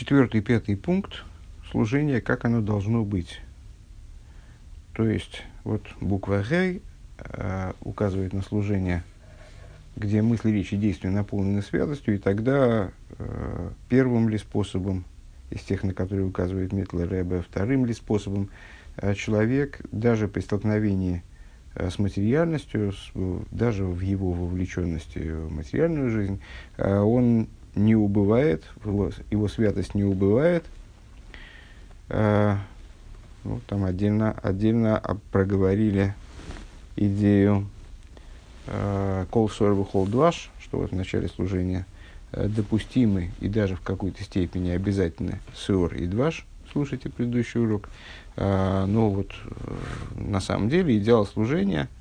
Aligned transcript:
четвертый, 0.00 0.40
пятый 0.40 0.78
пункт 0.78 1.24
служения, 1.70 2.22
как 2.22 2.46
оно 2.46 2.62
должно 2.62 3.04
быть. 3.04 3.38
То 4.94 5.06
есть, 5.06 5.42
вот 5.62 5.82
буква 6.00 6.42
Г 6.48 6.80
э, 7.18 7.72
указывает 7.82 8.32
на 8.32 8.40
служение, 8.40 9.02
где 9.96 10.22
мысли, 10.22 10.52
речи, 10.52 10.78
действия 10.78 11.10
наполнены 11.10 11.60
святостью, 11.60 12.14
и 12.14 12.18
тогда 12.18 12.92
э, 13.18 13.70
первым 13.90 14.30
ли 14.30 14.38
способом, 14.38 15.04
из 15.50 15.60
тех, 15.60 15.82
на 15.82 15.92
которые 15.92 16.24
указывает 16.24 16.72
Митла 16.72 17.04
Рэбе, 17.04 17.42
вторым 17.42 17.84
ли 17.84 17.92
способом, 17.92 18.48
э, 18.96 19.14
человек 19.14 19.82
даже 19.92 20.28
при 20.28 20.40
столкновении 20.40 21.22
э, 21.74 21.90
с 21.90 21.98
материальностью, 21.98 22.92
с, 22.92 23.12
даже 23.50 23.84
в 23.84 24.00
его 24.00 24.32
вовлеченности 24.32 25.18
в 25.18 25.52
материальную 25.52 26.08
жизнь, 26.08 26.40
э, 26.78 26.98
он 27.00 27.48
не 27.74 27.94
убывает, 27.94 28.64
его, 28.84 29.10
его 29.30 29.48
святость 29.48 29.94
не 29.94 30.04
убывает. 30.04 30.64
Э, 32.08 32.56
ну, 33.44 33.60
там 33.66 33.84
отдельно, 33.84 34.32
отдельно 34.42 35.02
проговорили 35.32 36.14
идею 36.96 37.66
кол 39.30 39.48
сорву 39.48 39.84
хол 39.84 40.06
дваш, 40.06 40.50
что 40.60 40.78
вот 40.78 40.92
в 40.92 40.94
начале 40.94 41.28
служения 41.28 41.86
э, 42.32 42.46
допустимы 42.46 43.30
и 43.40 43.48
даже 43.48 43.74
в 43.74 43.80
какой-то 43.80 44.22
степени 44.22 44.70
обязательны 44.70 45.40
сор 45.54 45.94
и 45.94 46.06
дваш, 46.06 46.46
слушайте 46.70 47.08
предыдущий 47.08 47.60
урок. 47.60 47.88
Э, 48.36 48.84
но 48.86 49.10
вот 49.10 49.32
э, 49.32 49.74
на 50.16 50.40
самом 50.40 50.68
деле 50.68 50.96
идеал 50.96 51.26
служения– 51.26 51.88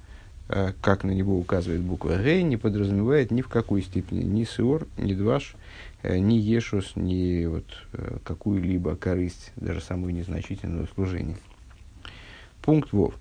как 0.81 1.03
на 1.03 1.11
него 1.11 1.37
указывает 1.37 1.81
буква 1.81 2.19
Рей, 2.19 2.41
не 2.41 2.57
подразумевает 2.57 3.29
ни 3.29 3.41
в 3.43 3.47
какой 3.47 3.83
степени 3.83 4.23
ни 4.23 4.45
Сиор, 4.45 4.87
ни 4.97 5.13
Дваш, 5.13 5.55
э, 6.01 6.17
ни 6.17 6.33
Ешус, 6.33 6.93
ни 6.95 7.45
вот 7.45 7.65
э, 7.93 8.17
какую-либо 8.23 8.95
корысть, 8.95 9.51
даже 9.57 9.79
самую 9.79 10.15
незначительную 10.15 10.87
служение. 10.95 11.37
Пункт 12.63 12.91
Вов. 12.93 13.13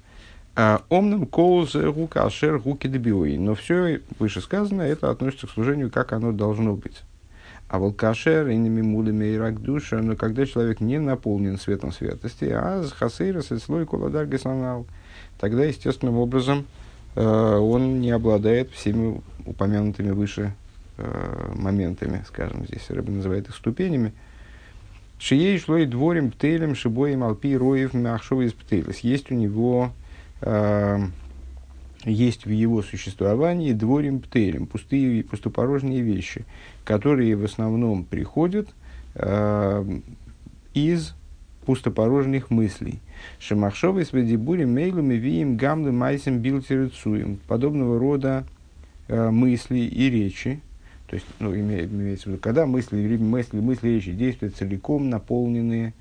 «А 0.56 0.82
омным 0.88 1.26
коуз 1.26 1.74
рука 1.74 2.24
ашер 2.24 2.60
руки 2.62 2.88
дебиои. 2.88 3.36
Но 3.36 3.54
все 3.54 4.00
вышесказанное, 4.18 4.88
это 4.90 5.10
относится 5.10 5.46
к 5.46 5.50
служению, 5.50 5.90
как 5.90 6.12
оно 6.12 6.32
должно 6.32 6.74
быть. 6.74 7.02
А 7.68 7.78
волкашер, 7.78 8.48
иными 8.48 8.80
мудами 8.80 9.26
и 9.26 9.36
рак 9.36 9.60
душа, 9.60 9.98
но 9.98 10.16
когда 10.16 10.46
человек 10.46 10.80
не 10.80 10.98
наполнен 10.98 11.58
светом 11.58 11.92
святости, 11.92 12.46
а 12.46 12.82
с 12.82 12.90
хасейра, 12.92 13.42
слой 13.42 13.86
коладар 13.86 14.26
тогда 15.38 15.64
естественным 15.64 16.16
образом 16.16 16.64
Э, 16.64 16.87
он 17.20 18.00
не 18.00 18.10
обладает 18.10 18.70
всеми 18.70 19.20
упомянутыми 19.44 20.10
выше 20.10 20.54
э, 20.98 21.52
моментами, 21.54 22.24
скажем, 22.28 22.66
здесь 22.66 22.88
Рэбби 22.90 23.10
называет 23.10 23.48
их 23.48 23.56
ступенями. 23.56 24.12
Шией 25.18 25.58
шло 25.58 25.78
и 25.78 25.86
дворим 25.86 26.30
птелем, 26.30 26.74
шибоем 26.74 27.24
алпи 27.24 27.56
роев 27.56 27.92
махшова 27.92 28.42
из 28.42 28.52
птелес. 28.52 28.98
Есть 29.00 29.32
у 29.32 29.34
него, 29.34 29.92
э, 30.42 30.98
есть 32.04 32.46
в 32.46 32.50
его 32.50 32.82
существовании 32.82 33.72
дворим 33.72 34.20
птелем, 34.20 34.66
пустые, 34.66 35.24
пустопорожние 35.24 36.02
вещи, 36.02 36.44
которые 36.84 37.34
в 37.36 37.44
основном 37.44 38.04
приходят 38.04 38.68
э, 39.14 39.98
из 40.74 41.14
пустопорожних 41.66 42.50
мыслей. 42.50 43.00
Шамахшовы 43.38 44.04
с 44.04 44.12
Вадибури 44.12 44.64
Мейлами 44.64 45.14
Виим 45.14 45.56
Гамлы 45.56 45.92
Майсим 45.92 46.38
Билтерицуем. 46.38 47.38
Подобного 47.48 47.98
рода 47.98 48.44
э, 49.08 49.30
мысли 49.30 49.78
и 49.78 50.10
речи, 50.10 50.60
то 51.08 51.14
есть, 51.14 51.26
ну, 51.38 51.54
име, 51.54 51.84
имеется 51.84 52.24
в 52.24 52.32
виду, 52.32 52.38
когда 52.40 52.66
мысли, 52.66 53.16
мысли, 53.16 53.60
мысли 53.60 53.88
речи 53.88 54.12
действия 54.12 54.50
целиком 54.50 55.08
наполнены 55.08 55.94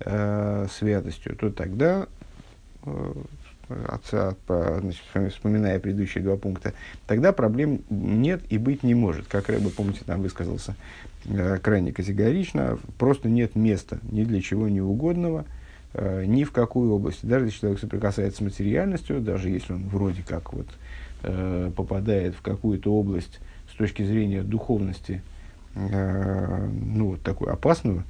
э, 0.00 0.66
святостью, 0.70 1.36
то 1.36 1.50
тогда 1.50 2.08
э, 2.84 3.12
отца, 3.86 4.34
значит, 4.46 5.02
вспоминая 5.30 5.78
предыдущие 5.78 6.24
два 6.24 6.36
пункта, 6.36 6.72
тогда 7.06 7.32
проблем 7.32 7.82
нет 7.90 8.42
и 8.50 8.58
быть 8.58 8.82
не 8.82 8.94
может. 8.94 9.26
Как 9.28 9.48
Рэба, 9.48 9.70
помните, 9.70 10.00
там 10.06 10.22
высказался 10.22 10.74
э, 11.26 11.58
крайне 11.62 11.92
категорично, 11.92 12.78
просто 12.98 13.28
нет 13.28 13.54
места 13.54 13.98
ни 14.10 14.24
для 14.24 14.40
чего 14.40 14.68
неугодного, 14.68 15.44
ни 16.26 16.44
в 16.44 16.52
какую 16.52 16.92
область. 16.92 17.20
Даже 17.22 17.46
если 17.46 17.60
человек 17.60 17.80
соприкасается 17.80 18.38
с 18.38 18.40
материальностью, 18.40 19.20
даже 19.20 19.50
если 19.50 19.72
он 19.72 19.88
вроде 19.88 20.22
как 20.26 20.52
вот, 20.52 20.66
э, 21.22 21.70
попадает 21.74 22.34
в 22.34 22.42
какую-то 22.42 22.92
область 22.92 23.40
с 23.72 23.76
точки 23.76 24.02
зрения 24.02 24.42
духовности, 24.42 25.22
э, 25.74 26.68
ну, 26.70 27.10
вот 27.10 27.22
такую 27.22 27.52
опасную, 27.52 28.04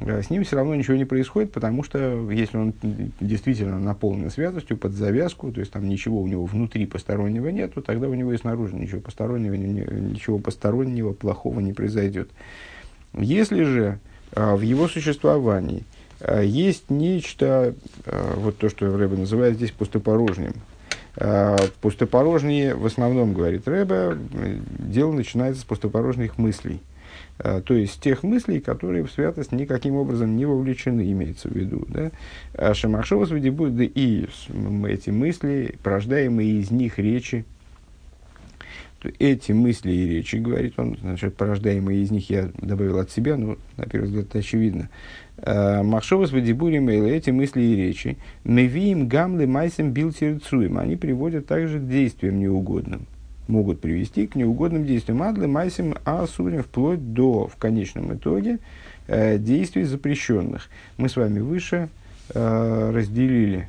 Э, 0.00 0.22
с 0.22 0.30
ним 0.30 0.44
все 0.44 0.56
равно 0.56 0.74
ничего 0.74 0.96
не 0.96 1.04
происходит, 1.04 1.52
потому 1.52 1.82
что 1.82 2.30
если 2.30 2.56
он 2.56 2.74
действительно 3.20 3.78
наполнен 3.78 4.30
святостью 4.30 4.76
под 4.76 4.92
завязку, 4.92 5.52
то 5.52 5.60
есть 5.60 5.72
там 5.72 5.88
ничего 5.88 6.20
у 6.20 6.26
него 6.26 6.44
внутри 6.46 6.86
постороннего 6.86 7.48
нет, 7.48 7.74
то 7.74 7.80
тогда 7.82 8.08
у 8.08 8.14
него 8.14 8.32
и 8.32 8.38
снаружи 8.38 8.74
ничего 8.74 9.00
постороннего, 9.00 9.54
ничего 9.54 10.38
постороннего 10.38 11.12
плохого 11.12 11.60
не 11.60 11.72
произойдет. 11.72 12.30
Если 13.18 13.64
же 13.64 13.98
а, 14.32 14.56
в 14.56 14.62
его 14.62 14.88
существовании 14.88 15.84
есть 16.42 16.90
нечто, 16.90 17.74
а, 18.06 18.34
вот 18.36 18.58
то, 18.58 18.68
что 18.68 18.96
Рэбе 18.96 19.16
называет 19.16 19.54
здесь 19.54 19.70
пустопорожним, 19.70 20.54
пустопорожние 21.80 22.74
в 22.74 22.86
основном, 22.86 23.34
говорит 23.34 23.66
Рэбе, 23.66 24.16
дело 24.78 25.12
начинается 25.12 25.62
с 25.62 25.64
пустопорожних 25.64 26.38
мыслей– 26.38 26.80
а, 27.42 27.62
то 27.62 27.74
есть 27.74 28.00
тех 28.00 28.22
мыслей, 28.22 28.60
которые 28.60 29.04
в 29.04 29.10
святость 29.10 29.52
никаким 29.52 29.94
образом 29.94 30.36
не 30.36 30.44
вовлечены, 30.44 31.10
имеется 31.10 31.48
в 31.48 31.52
виду. 31.52 31.86
Да? 31.88 32.10
А 32.54 32.74
Шамашова 32.74 33.24
сведи 33.24 33.50
будет 33.50 33.90
и 33.96 34.28
эти 34.86 35.10
мысли, 35.10 35.76
порождаемые 35.82 36.60
из 36.60 36.70
них 36.70 36.98
речи, 36.98 37.46
эти 39.18 39.52
мысли 39.52 39.90
и 39.90 40.06
речи, 40.06 40.36
говорит 40.36 40.74
он, 40.76 40.98
значит, 41.00 41.34
порождаемые 41.34 42.02
из 42.02 42.10
них 42.10 42.28
я 42.28 42.50
добавил 42.58 42.98
от 42.98 43.10
себя, 43.10 43.36
но, 43.38 43.56
на 43.78 43.86
первый 43.86 44.06
взгляд, 44.06 44.26
это 44.26 44.40
очевидно. 44.40 44.90
А, 45.42 45.82
Махшова 45.82 46.26
с 46.26 46.32
Вадибурим 46.32 46.88
эти 46.88 47.30
мысли 47.30 47.62
и 47.62 47.76
речи, 47.76 48.18
мы 48.44 48.66
видим 48.66 49.08
гамлы 49.08 49.46
майсем 49.46 49.92
бил 49.92 50.12
они 50.76 50.96
приводят 50.96 51.46
также 51.46 51.78
к 51.78 51.88
действиям 51.88 52.38
неугодным 52.38 53.06
могут 53.50 53.80
привести 53.80 54.26
к 54.26 54.36
неугодным 54.36 54.86
действиям 54.86 55.22
адлы, 55.22 55.46
майсим, 55.46 55.96
асурим, 56.04 56.62
вплоть 56.62 57.12
до, 57.12 57.46
в 57.48 57.56
конечном 57.56 58.14
итоге, 58.14 58.58
э, 59.08 59.38
действий 59.38 59.84
запрещенных. 59.84 60.70
Мы 60.96 61.08
с 61.08 61.16
вами 61.16 61.40
выше 61.40 61.88
э, 62.32 62.92
разделили 62.94 63.68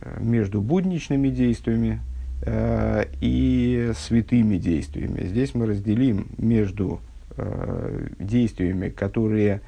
э, 0.00 0.18
между 0.20 0.60
будничными 0.60 1.28
действиями 1.28 2.00
э, 2.42 3.04
и 3.20 3.92
святыми 3.96 4.56
действиями. 4.56 5.26
Здесь 5.26 5.54
мы 5.54 5.66
разделим 5.66 6.26
между 6.38 7.00
э, 7.36 8.08
действиями, 8.18 8.88
которые 8.88 9.60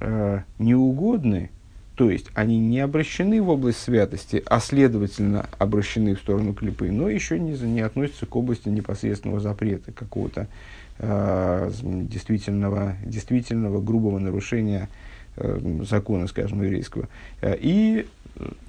э, 0.00 0.42
неугодны, 0.58 1.50
то 1.94 2.10
есть 2.10 2.28
они 2.34 2.58
не 2.58 2.80
обращены 2.80 3.42
в 3.42 3.50
область 3.50 3.80
святости, 3.80 4.42
а 4.46 4.60
следовательно 4.60 5.46
обращены 5.58 6.14
в 6.14 6.18
сторону 6.18 6.54
клипы, 6.54 6.90
но 6.90 7.10
еще 7.10 7.38
не, 7.38 7.52
не 7.58 7.82
относятся 7.82 8.24
к 8.24 8.34
области 8.34 8.70
непосредственного 8.70 9.40
запрета, 9.40 9.92
какого-то 9.92 10.46
э, 10.98 11.70
действительного, 11.82 12.96
действительного 13.04 13.82
грубого 13.82 14.18
нарушения 14.18 14.88
э, 15.36 15.82
закона, 15.88 16.26
скажем, 16.26 16.62
еврейского. 16.62 17.08
Э, 17.42 17.54
и 17.60 18.06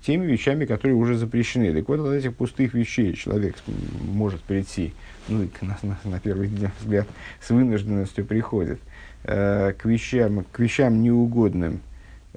теми 0.01 0.25
вещами, 0.25 0.65
которые 0.65 0.97
уже 0.97 1.15
запрещены. 1.15 1.73
Так 1.73 1.87
вот, 1.87 2.01
от 2.01 2.13
этих 2.13 2.35
пустых 2.35 2.73
вещей 2.73 3.13
человек 3.13 3.55
может 4.01 4.41
прийти, 4.41 4.93
ну, 5.29 5.47
на, 5.61 5.77
на, 5.83 5.99
на 6.03 6.19
первый 6.19 6.49
взгляд, 6.79 7.07
с 7.39 7.49
вынужденностью 7.49 8.25
приходит, 8.25 8.79
э, 8.79 8.90
к, 9.23 9.77
вещам, 9.83 10.45
к 10.51 10.59
вещам 10.59 11.01
неугодным, 11.01 11.81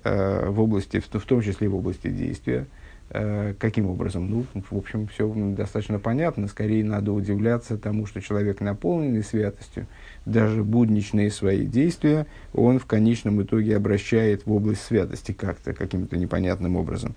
Э, 0.05 0.51
в 0.51 0.61
области, 0.61 1.01
в 1.01 1.25
том 1.25 1.41
числе 1.41 1.69
в 1.69 1.77
области 1.77 2.09
действия. 2.09 2.67
Э, 3.09 3.55
каким 3.59 3.87
образом? 3.87 4.29
Ну, 4.29 4.45
в 4.53 4.77
общем, 4.77 5.07
все 5.07 5.33
достаточно 5.57 5.99
понятно. 5.99 6.47
Скорее 6.47 6.85
надо 6.85 7.13
удивляться 7.13 7.79
тому, 7.79 8.05
что 8.05 8.21
человек, 8.21 8.61
наполненный 8.61 9.23
святостью, 9.23 9.87
даже 10.27 10.63
будничные 10.63 11.31
свои 11.31 11.65
действия, 11.65 12.27
он 12.53 12.79
в 12.79 12.85
конечном 12.85 13.41
итоге 13.41 13.77
обращает 13.77 14.45
в 14.45 14.53
область 14.53 14.83
святости 14.83 15.33
как-то, 15.33 15.73
каким-то 15.73 16.19
непонятным 16.19 16.77
образом. 16.77 17.15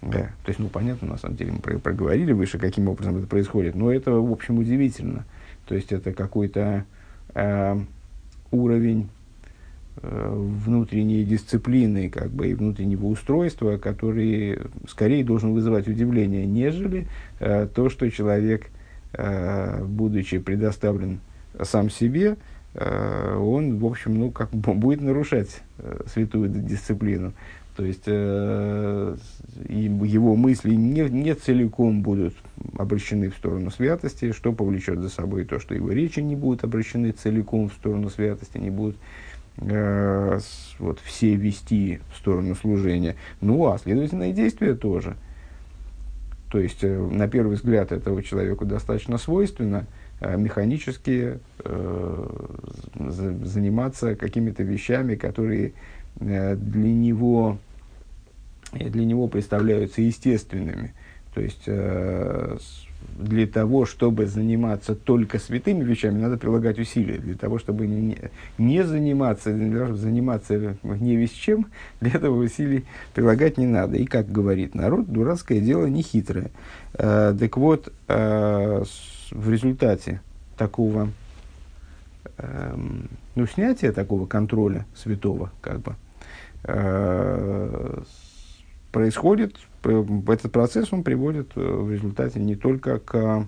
Да, 0.00 0.30
то 0.44 0.48
есть, 0.48 0.60
ну, 0.60 0.68
понятно, 0.68 1.08
на 1.08 1.16
самом 1.16 1.36
деле, 1.36 1.52
мы 1.52 1.58
про 1.58 1.78
проговорили 1.78 2.32
выше, 2.32 2.58
каким 2.58 2.88
образом 2.88 3.18
это 3.18 3.26
происходит, 3.26 3.74
но 3.74 3.92
это, 3.92 4.12
в 4.12 4.30
общем, 4.30 4.58
удивительно. 4.58 5.24
То 5.66 5.74
есть, 5.74 5.92
это 5.92 6.12
какой-то 6.12 6.84
э, 7.34 7.80
уровень 8.52 9.08
Э, 10.00 10.32
внутренней 10.34 11.22
дисциплины 11.22 12.08
как 12.08 12.30
бы, 12.30 12.48
и 12.48 12.54
внутреннего 12.54 13.06
устройства, 13.06 13.76
который 13.76 14.58
скорее 14.88 15.22
должен 15.22 15.52
вызывать 15.52 15.86
удивление, 15.86 16.46
нежели 16.46 17.06
э, 17.40 17.68
то, 17.72 17.90
что 17.90 18.10
человек, 18.10 18.68
э, 19.12 19.84
будучи 19.84 20.38
предоставлен 20.38 21.20
сам 21.62 21.90
себе, 21.90 22.36
он, 22.74 23.76
в 23.76 23.84
общем, 23.84 24.14
ну, 24.18 24.30
как 24.30 24.48
будет 24.52 25.02
нарушать 25.02 25.60
святую 26.06 26.48
дисциплину. 26.48 27.34
То 27.76 27.84
есть 27.86 28.02
э, 28.04 29.16
его 29.68 30.36
мысли 30.36 30.74
не, 30.74 31.08
не 31.08 31.34
целиком 31.34 32.02
будут 32.02 32.34
обращены 32.76 33.30
в 33.30 33.34
сторону 33.34 33.70
святости, 33.70 34.32
что 34.32 34.52
повлечет 34.52 35.00
за 35.00 35.08
собой 35.08 35.44
то, 35.44 35.58
что 35.58 35.74
его 35.74 35.90
речи 35.90 36.20
не 36.20 36.36
будут 36.36 36.64
обращены 36.64 37.12
целиком 37.12 37.70
в 37.70 37.72
сторону 37.72 38.10
святости, 38.10 38.58
не 38.58 38.68
будут 38.68 38.96
э, 39.56 40.38
вот, 40.78 41.00
все 41.00 41.34
вести 41.34 42.00
в 42.12 42.18
сторону 42.18 42.54
служения. 42.54 43.16
Ну, 43.40 43.66
а 43.66 43.78
следовательно 43.78 44.28
и 44.28 44.34
действия 44.34 44.74
тоже. 44.74 45.16
То 46.50 46.58
есть, 46.58 46.84
э, 46.84 46.98
на 46.98 47.26
первый 47.26 47.56
взгляд, 47.56 47.90
этого 47.90 48.22
человеку 48.22 48.66
достаточно 48.66 49.16
свойственно 49.16 49.86
механически 50.36 51.40
э, 51.64 52.46
заниматься 52.94 54.14
какими-то 54.14 54.62
вещами, 54.62 55.16
которые 55.16 55.72
для 56.22 56.92
него, 56.92 57.58
э, 58.72 58.88
для 58.88 59.04
него 59.04 59.28
представляются 59.28 60.02
естественными. 60.02 60.94
То 61.34 61.40
есть 61.40 61.62
э, 61.66 62.58
для 63.18 63.46
того, 63.46 63.86
чтобы 63.86 64.26
заниматься 64.26 64.94
только 64.94 65.38
святыми 65.38 65.82
вещами, 65.82 66.20
надо 66.20 66.36
прилагать 66.36 66.78
усилия. 66.78 67.18
Для 67.18 67.34
того, 67.34 67.58
чтобы 67.58 67.86
не, 67.86 68.18
не 68.58 68.84
заниматься, 68.84 69.52
для 69.52 69.72
того, 69.72 69.84
чтобы 69.86 69.98
заниматься 69.98 70.76
не 70.82 71.16
весь 71.16 71.32
чем, 71.32 71.66
для 72.00 72.12
этого 72.12 72.42
усилий 72.42 72.84
прилагать 73.14 73.58
не 73.58 73.66
надо. 73.66 73.96
И, 73.96 74.04
как 74.04 74.30
говорит 74.30 74.74
народ, 74.74 75.10
дурацкое 75.10 75.60
дело 75.60 75.86
не 75.86 76.02
хитрое. 76.02 76.50
так 76.92 77.56
вот, 77.56 77.92
в 78.08 79.50
результате 79.50 80.20
такого 80.58 81.08
Эм, 82.38 83.08
ну, 83.34 83.46
снятие 83.46 83.92
такого 83.92 84.26
контроля 84.26 84.84
святого, 84.94 85.50
как 85.60 85.80
бы, 85.80 85.92
э, 85.92 85.94
происходит, 88.92 89.56
этот 89.82 90.52
процесс 90.52 90.92
он 90.92 91.02
приводит 91.02 91.52
э, 91.56 91.60
в 91.60 91.90
результате 91.90 92.38
не 92.38 92.54
только 92.54 92.98
к 92.98 93.46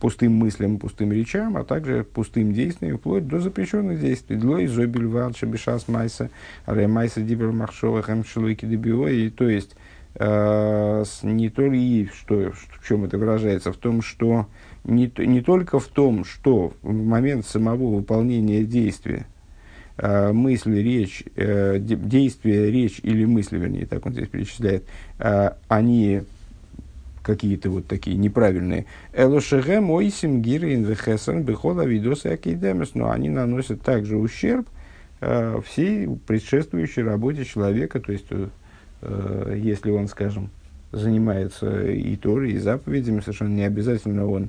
пустым 0.00 0.32
мыслям, 0.32 0.78
пустым 0.78 1.12
речам, 1.12 1.56
а 1.56 1.64
также 1.64 2.04
пустым 2.04 2.52
действиям, 2.52 2.98
вплоть 2.98 3.28
до 3.28 3.38
запрещенных 3.38 4.00
действий. 4.00 4.36
Дло 4.36 4.64
изобиль 4.64 5.06
ванша 5.06 5.46
бешас 5.46 5.86
майса, 5.88 6.30
аре 6.66 6.88
майса 6.88 7.20
дибер 7.20 7.52
махшова 7.52 8.02
хэм 8.02 8.24
шелуйки 8.24 8.64
И 8.64 9.30
то 9.30 9.48
есть, 9.48 9.76
э, 10.14 11.04
не 11.22 11.50
только 11.50 11.76
и 11.76 12.06
что, 12.06 12.52
в 12.52 12.88
чем 12.88 13.04
это 13.04 13.18
выражается, 13.18 13.72
в 13.72 13.76
том, 13.76 14.00
что 14.00 14.46
не, 14.84 15.12
не 15.18 15.42
только 15.42 15.78
в 15.78 15.86
том, 15.88 16.24
что 16.24 16.72
в 16.82 16.92
момент 16.92 17.46
самого 17.46 17.96
выполнения 17.96 18.64
действия 18.64 19.26
э, 20.00 20.32
мысли, 20.32 20.78
речь, 20.78 21.24
э, 21.36 21.78
действие, 21.78 22.70
речь 22.70 23.00
или 23.02 23.24
мысли, 23.24 23.58
вернее, 23.58 23.86
так 23.86 24.06
он 24.06 24.12
здесь 24.12 24.28
перечисляет, 24.28 24.84
э, 25.18 25.50
они 25.68 26.22
какие-то 27.22 27.68
вот 27.70 27.86
такие 27.86 28.16
неправильные. 28.16 28.86
Элошегэм 29.12 29.90
ойсим 29.90 30.40
гирин 30.40 30.84
вехесен 30.84 31.42
бехола 31.42 31.82
видосы 31.82 32.28
акидемес, 32.28 32.94
но 32.94 33.10
они 33.10 33.28
наносят 33.28 33.82
также 33.82 34.16
ущерб 34.16 34.66
всей 35.66 36.08
предшествующей 36.26 37.02
работе 37.02 37.44
человека, 37.44 38.00
то 38.00 38.10
есть, 38.10 38.28
если 39.02 39.90
он, 39.90 40.08
скажем, 40.08 40.48
занимается 40.92 41.90
и 41.90 42.16
Торой, 42.16 42.52
и 42.52 42.58
заповедями, 42.58 43.20
совершенно 43.20 43.54
не 43.54 43.64
обязательно 43.64 44.26
он, 44.26 44.48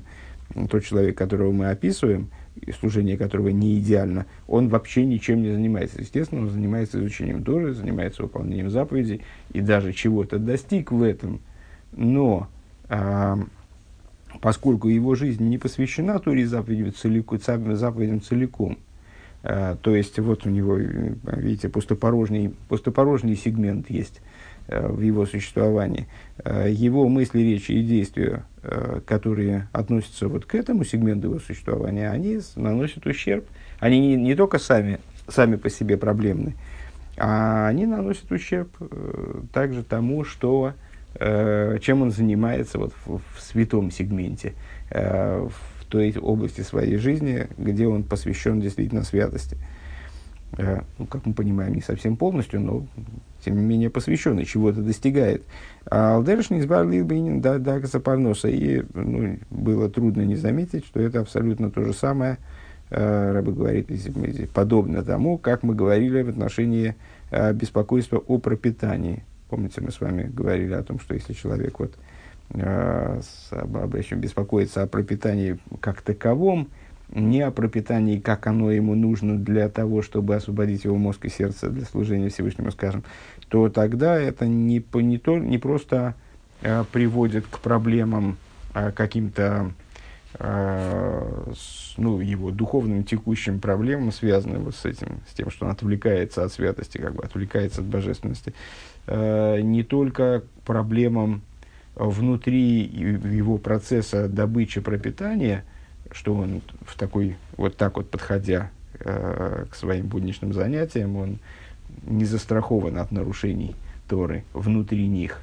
тот 0.70 0.82
человек, 0.82 1.16
которого 1.16 1.52
мы 1.52 1.68
описываем, 1.68 2.30
служение 2.78 3.16
которого 3.16 3.48
не 3.48 3.78
идеально, 3.78 4.26
он 4.46 4.68
вообще 4.68 5.04
ничем 5.04 5.42
не 5.42 5.50
занимается. 5.50 6.00
Естественно, 6.00 6.42
он 6.42 6.50
занимается 6.50 6.98
изучением 6.98 7.44
Торы, 7.44 7.72
занимается 7.72 8.22
выполнением 8.22 8.70
заповедей 8.70 9.22
и 9.52 9.60
даже 9.60 9.92
чего-то 9.92 10.38
достиг 10.38 10.92
в 10.92 11.02
этом. 11.02 11.40
Но 11.92 12.48
а, 12.88 13.38
поскольку 14.40 14.88
его 14.88 15.14
жизнь 15.14 15.44
не 15.48 15.58
посвящена 15.58 16.18
Торе 16.18 16.46
заповедям 16.46 16.92
целиком, 16.94 17.38
заповедям 17.74 18.20
целиком 18.20 18.78
а, 19.42 19.76
то 19.76 19.96
есть 19.96 20.18
вот 20.18 20.46
у 20.46 20.50
него, 20.50 20.76
видите, 20.76 21.68
пустопорожний, 21.68 22.54
пустопорожний 22.68 23.36
сегмент 23.36 23.90
есть– 23.90 24.20
Э, 24.68 24.86
в 24.88 25.00
его 25.00 25.26
существовании, 25.26 26.06
э, 26.44 26.70
его 26.70 27.08
мысли, 27.08 27.40
речи 27.40 27.72
и 27.72 27.82
действия, 27.82 28.44
э, 28.51 28.51
которые 29.06 29.68
относятся 29.72 30.28
вот 30.28 30.44
к 30.46 30.54
этому 30.54 30.84
сегменту 30.84 31.28
его 31.28 31.40
существования, 31.40 32.10
они 32.10 32.40
наносят 32.56 33.06
ущерб. 33.06 33.44
Они 33.80 33.98
не, 33.98 34.16
не 34.16 34.34
только 34.36 34.58
сами, 34.58 35.00
сами 35.26 35.56
по 35.56 35.68
себе 35.68 35.96
проблемны, 35.96 36.54
а 37.16 37.66
они 37.66 37.86
наносят 37.86 38.30
ущерб 38.30 38.70
также 39.52 39.82
тому, 39.82 40.24
что, 40.24 40.74
чем 41.18 42.02
он 42.02 42.10
занимается 42.12 42.78
вот 42.78 42.92
в, 43.04 43.18
в 43.18 43.40
святом 43.40 43.90
сегменте, 43.90 44.54
в 44.90 45.52
той 45.88 46.16
области 46.16 46.60
своей 46.60 46.96
жизни, 46.96 47.48
где 47.58 47.86
он 47.88 48.04
посвящен 48.04 48.60
действительно 48.60 49.02
святости. 49.02 49.58
Ну, 50.98 51.06
как 51.06 51.26
мы 51.26 51.32
понимаем, 51.32 51.74
не 51.74 51.80
совсем 51.80 52.16
полностью, 52.16 52.60
но 52.60 52.86
тем 53.44 53.56
не 53.56 53.62
менее 53.62 53.90
посвященный, 53.90 54.44
чего-то 54.44 54.82
достигает. 54.82 55.42
А 55.94 56.14
Алдерш 56.14 56.48
не 56.48 56.60
избавил 56.60 57.04
Бейнин 57.04 57.42
да, 57.42 57.58
да, 57.58 57.78
Запарноса. 57.80 58.48
И 58.48 58.82
ну, 58.94 59.38
было 59.50 59.90
трудно 59.90 60.22
не 60.22 60.36
заметить, 60.36 60.86
что 60.86 61.00
это 61.00 61.20
абсолютно 61.20 61.70
то 61.70 61.84
же 61.84 61.92
самое, 61.92 62.38
э, 62.88 63.32
Рабы 63.32 63.52
говорит, 63.52 63.90
подобно 64.54 65.04
тому, 65.04 65.36
как 65.36 65.62
мы 65.62 65.74
говорили 65.74 66.22
в 66.22 66.30
отношении 66.30 66.94
э, 67.30 67.52
беспокойства 67.52 68.22
о 68.26 68.38
пропитании. 68.38 69.22
Помните, 69.50 69.82
мы 69.82 69.92
с 69.92 70.00
вами 70.00 70.22
говорили 70.22 70.72
о 70.72 70.82
том, 70.82 70.98
что 70.98 71.12
если 71.12 71.34
человек 71.34 71.78
вот, 71.78 71.92
э, 72.54 73.20
обращен, 73.50 74.18
беспокоится 74.18 74.84
о 74.84 74.86
пропитании 74.86 75.58
как 75.80 76.00
таковом, 76.00 76.70
не 77.12 77.42
о 77.42 77.50
пропитании, 77.50 78.18
как 78.18 78.46
оно 78.46 78.70
ему 78.70 78.94
нужно 78.94 79.38
для 79.38 79.68
того, 79.68 80.02
чтобы 80.02 80.34
освободить 80.34 80.84
его 80.84 80.96
мозг 80.96 81.24
и 81.24 81.28
сердце 81.28 81.68
для 81.68 81.84
служения 81.84 82.30
Всевышнему, 82.30 82.70
скажем, 82.70 83.04
то 83.48 83.68
тогда 83.68 84.18
это 84.18 84.46
не, 84.46 84.82
не, 84.94 85.18
то, 85.18 85.38
не 85.38 85.58
просто 85.58 86.14
э, 86.62 86.84
приводит 86.90 87.46
к 87.46 87.58
проблемам 87.58 88.38
э, 88.74 88.92
каким-то 88.92 89.72
э, 90.38 91.52
с, 91.54 91.94
ну, 91.98 92.20
его 92.20 92.50
духовным 92.50 93.04
текущим 93.04 93.60
проблемам, 93.60 94.10
связанным 94.10 94.64
вот 94.64 94.74
с 94.74 94.84
этим, 94.86 95.20
с 95.30 95.34
тем, 95.34 95.50
что 95.50 95.66
он 95.66 95.72
отвлекается 95.72 96.44
от 96.44 96.52
святости, 96.52 96.98
как 96.98 97.14
бы 97.14 97.24
отвлекается 97.24 97.82
от 97.82 97.86
божественности, 97.86 98.54
э, 99.06 99.60
не 99.60 99.82
только 99.82 100.42
проблемам 100.64 101.42
внутри 101.94 102.84
его 102.84 103.58
процесса 103.58 104.26
добычи 104.26 104.80
пропитания, 104.80 105.64
что 106.10 106.34
он 106.34 106.62
в 106.86 106.96
такой, 106.96 107.36
вот 107.56 107.76
так 107.76 107.96
вот 107.96 108.10
подходя 108.10 108.70
э, 109.00 109.66
к 109.70 109.74
своим 109.74 110.06
будничным 110.06 110.52
занятиям, 110.52 111.16
он 111.16 111.38
не 112.04 112.24
застрахован 112.24 112.98
от 112.98 113.12
нарушений 113.12 113.74
Торы 114.08 114.44
внутри 114.52 115.06
них. 115.06 115.40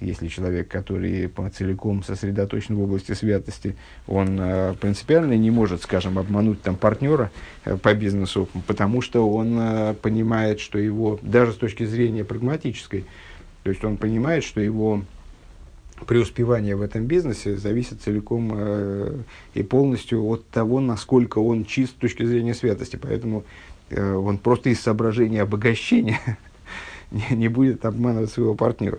Если 0.00 0.26
человек, 0.26 0.66
который 0.66 1.30
целиком 1.52 2.02
сосредоточен 2.02 2.74
в 2.74 2.82
области 2.82 3.12
святости, 3.12 3.76
он 4.08 4.36
э, 4.40 4.74
принципиально 4.80 5.34
не 5.34 5.52
может, 5.52 5.82
скажем, 5.82 6.18
обмануть 6.18 6.60
там 6.60 6.74
партнера 6.74 7.30
э, 7.64 7.76
по 7.76 7.94
бизнесу, 7.94 8.48
потому 8.66 9.00
что 9.00 9.30
он 9.30 9.56
э, 9.60 9.94
понимает, 9.94 10.58
что 10.58 10.78
его, 10.78 11.20
даже 11.22 11.52
с 11.52 11.56
точки 11.56 11.84
зрения 11.84 12.24
прагматической, 12.24 13.04
то 13.62 13.70
есть 13.70 13.84
он 13.84 13.96
понимает, 13.96 14.42
что 14.42 14.60
его 14.60 15.02
преуспевание 16.06 16.76
в 16.76 16.82
этом 16.82 17.06
бизнесе 17.06 17.56
зависит 17.56 18.02
целиком 18.02 18.52
э, 18.54 19.18
и 19.54 19.62
полностью 19.62 20.24
от 20.24 20.46
того, 20.48 20.80
насколько 20.80 21.38
он 21.38 21.64
чист 21.64 21.92
с 21.92 22.00
точки 22.00 22.24
зрения 22.24 22.54
святости. 22.54 22.98
Поэтому 23.00 23.44
Э, 23.92 24.14
он 24.14 24.38
просто 24.38 24.70
из 24.70 24.80
соображения 24.80 25.42
обогащения 25.42 26.20
не, 27.10 27.24
не 27.30 27.48
будет 27.48 27.84
обманывать 27.84 28.30
своего 28.30 28.54
партнера. 28.54 28.98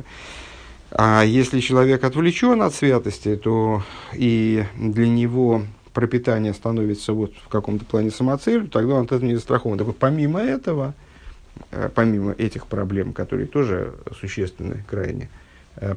А 0.91 1.23
если 1.23 1.59
человек 1.59 2.03
отвлечен 2.03 2.61
от 2.61 2.75
святости, 2.75 3.35
то 3.35 3.83
и 4.13 4.63
для 4.77 5.07
него 5.07 5.63
пропитание 5.93 6.53
становится 6.53 7.13
вот 7.13 7.33
в 7.35 7.47
каком-то 7.47 7.85
плане 7.85 8.11
самоцелью, 8.11 8.67
тогда 8.67 8.95
он 8.95 9.05
от 9.05 9.11
этого 9.11 9.25
не 9.25 9.35
застрахован. 9.35 9.77
Так 9.77 9.87
вот, 9.87 9.97
помимо 9.97 10.39
этого, 10.39 10.93
э, 11.71 11.89
помимо 11.93 12.33
этих 12.33 12.67
проблем, 12.67 13.13
которые 13.13 13.47
тоже 13.47 13.95
существенны 14.19 14.83
крайне, 14.87 15.23
э, 15.23 15.42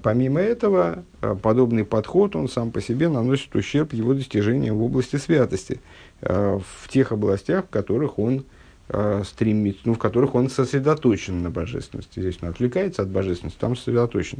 помимо 0.02 0.40
этого, 0.40 1.04
подобный 1.42 1.84
подход, 1.84 2.36
он 2.36 2.48
сам 2.48 2.70
по 2.70 2.80
себе 2.80 3.08
наносит 3.08 3.54
ущерб 3.54 3.92
его 3.92 4.14
достижениям 4.14 4.76
в 4.76 4.82
области 4.82 5.16
святости, 5.16 5.80
в 6.20 6.88
тех 6.88 7.12
областях, 7.12 7.66
в 7.66 7.68
которых 7.68 8.18
он 8.18 8.44
э, 8.88 9.22
стремится, 9.24 9.80
ну, 9.84 9.94
в 9.94 9.98
которых 9.98 10.34
он 10.34 10.48
сосредоточен 10.48 11.42
на 11.42 11.50
божественности. 11.50 12.20
Здесь 12.20 12.38
он 12.40 12.48
отвлекается 12.48 13.02
от 13.02 13.08
божественности, 13.08 13.58
там 13.58 13.76
сосредоточен. 13.76 14.38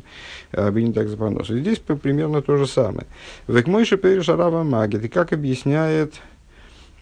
Э, 0.53 0.71
не 0.71 0.93
так 0.93 1.09
запонос. 1.09 1.51
И 1.51 1.61
здесь 1.61 1.79
примерно 1.79 2.43
то 2.43 2.57
же 2.57 2.67
самое. 2.67 3.07
Век 3.49 3.67
мойши 3.67 3.97
переш 3.97 4.29
арава 4.29 4.63
магит. 4.63 5.05
И 5.05 5.09
как 5.09 5.33
объясняет 5.33 6.15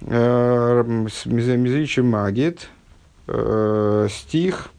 Мизричи 0.01 2.01
Магит, 2.01 2.69
стих, 4.11 4.71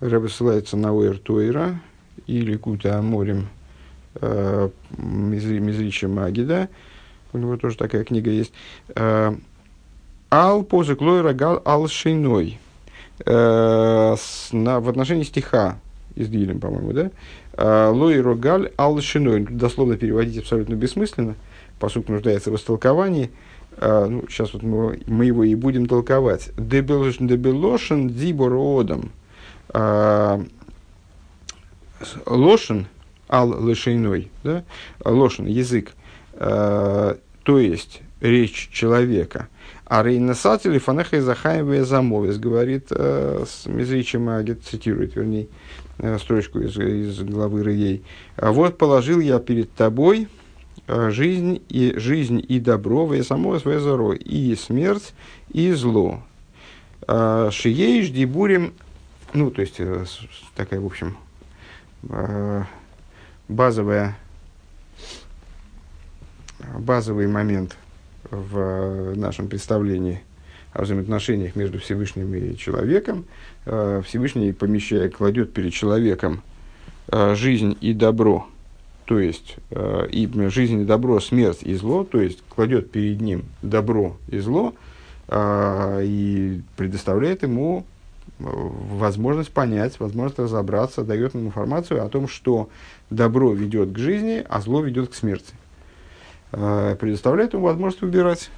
Рэбе 0.00 0.28
ссылается 0.28 0.76
на 0.76 0.92
Уэр 0.92 1.18
Тойра 1.18 1.80
или 2.28 2.56
Кута 2.56 2.98
Аморим 3.00 3.48
Мизричи 4.96 6.06
Магида, 6.06 6.68
у 7.32 7.38
него 7.38 7.56
тоже 7.56 7.76
такая 7.76 8.04
книга 8.04 8.30
есть. 8.30 8.52
Ал 10.30 10.62
позы 10.62 10.94
Клойра 10.94 11.32
Гал 11.32 11.60
Ал 11.64 11.88
Шиной. 11.88 12.60
В 13.24 14.16
отношении 14.52 15.24
стиха 15.24 15.78
из 16.14 16.28
Дилем, 16.28 16.60
по-моему, 16.60 16.92
да? 16.92 17.10
Лой 17.90 18.20
Рогаль 18.20 18.70
Ал 18.78 19.00
Шиной. 19.00 19.44
Дословно 19.44 19.96
переводить 19.96 20.38
абсолютно 20.38 20.74
бессмысленно, 20.74 21.34
поскольку 21.80 22.12
нуждается 22.12 22.50
в 22.50 22.56
истолковании. 22.56 23.30
Ну, 23.80 24.24
сейчас 24.28 24.52
вот 24.54 24.62
мы, 24.62 25.24
его 25.24 25.44
и 25.44 25.54
будем 25.54 25.86
толковать. 25.86 26.50
Дебелошен 26.56 28.08
Дибор 28.08 28.52
Одам. 28.54 29.10
Лошен, 32.26 32.86
ал 33.28 33.48
лошейной, 33.48 34.30
да? 34.44 34.64
лошен, 35.04 35.46
язык, 35.46 35.92
то 36.38 37.18
есть 37.46 38.02
речь 38.20 38.70
человека. 38.72 39.48
А 39.84 40.02
Рейнасатель 40.02 40.78
фанеха 40.78 41.16
и 41.16 41.20
захаевая 41.20 41.84
замовис, 41.84 42.38
говорит 42.38 42.88
э, 42.90 43.44
с 43.46 43.66
Мизричи 43.66 44.18
Магит, 44.18 44.62
цитирует, 44.64 45.16
вернее, 45.16 45.48
э, 45.98 46.18
строчку 46.18 46.58
из, 46.58 46.76
из 46.76 47.20
главы 47.20 47.62
Рей. 47.62 48.04
«А 48.36 48.52
вот 48.52 48.76
положил 48.76 49.20
я 49.20 49.38
перед 49.38 49.72
тобой 49.72 50.28
э, 50.86 51.10
жизнь 51.10 51.62
и, 51.70 51.94
жизнь 51.96 52.44
и 52.46 52.60
добро, 52.60 53.06
вы 53.06 53.22
само 53.22 53.58
свое 53.58 53.80
зоро, 53.80 54.12
и 54.12 54.54
смерть, 54.56 55.14
и 55.52 55.72
зло. 55.72 56.22
Э, 57.06 57.48
Шиеиш 57.50 58.10
дебурим, 58.10 58.74
ну, 59.32 59.50
то 59.50 59.62
есть, 59.62 59.76
э, 59.78 60.04
такая, 60.54 60.80
в 60.80 60.86
общем, 60.86 61.16
э, 61.16 61.27
базовая, 63.48 64.16
базовый 66.78 67.26
момент– 67.26 67.76
в 68.30 69.14
нашем 69.16 69.48
представлении 69.48 70.20
о 70.72 70.82
взаимоотношениях 70.82 71.56
между 71.56 71.78
Всевышним 71.78 72.34
и 72.34 72.56
человеком. 72.56 73.24
Э, 73.64 74.02
Всевышний, 74.04 74.52
помещая, 74.52 75.08
кладет 75.08 75.52
перед 75.52 75.72
человеком 75.72 76.42
э, 77.10 77.34
жизнь 77.34 77.76
и 77.80 77.94
добро, 77.94 78.46
то 79.06 79.18
есть 79.18 79.56
э, 79.70 80.08
и 80.10 80.28
жизнь 80.50 80.80
и 80.80 80.84
добро, 80.84 81.20
смерть 81.20 81.60
и 81.62 81.74
зло, 81.74 82.04
то 82.04 82.20
есть 82.20 82.42
кладет 82.48 82.90
перед 82.90 83.20
ним 83.20 83.44
добро 83.62 84.16
и 84.28 84.38
зло 84.38 84.74
и 85.30 86.62
предоставляет 86.78 87.42
ему 87.42 87.84
возможность 88.38 89.50
понять, 89.50 89.98
возможность 89.98 90.38
разобраться, 90.38 91.02
дает 91.02 91.34
ему 91.34 91.46
информацию 91.46 92.04
о 92.04 92.08
том, 92.08 92.28
что 92.28 92.68
добро 93.10 93.52
ведет 93.52 93.92
к 93.92 93.98
жизни, 93.98 94.44
а 94.48 94.60
зло 94.60 94.80
ведет 94.80 95.10
к 95.10 95.14
смерти. 95.14 95.54
Э, 96.52 96.96
предоставляет 96.98 97.52
ему 97.52 97.64
возможность 97.64 98.02
выбирать. 98.02 98.50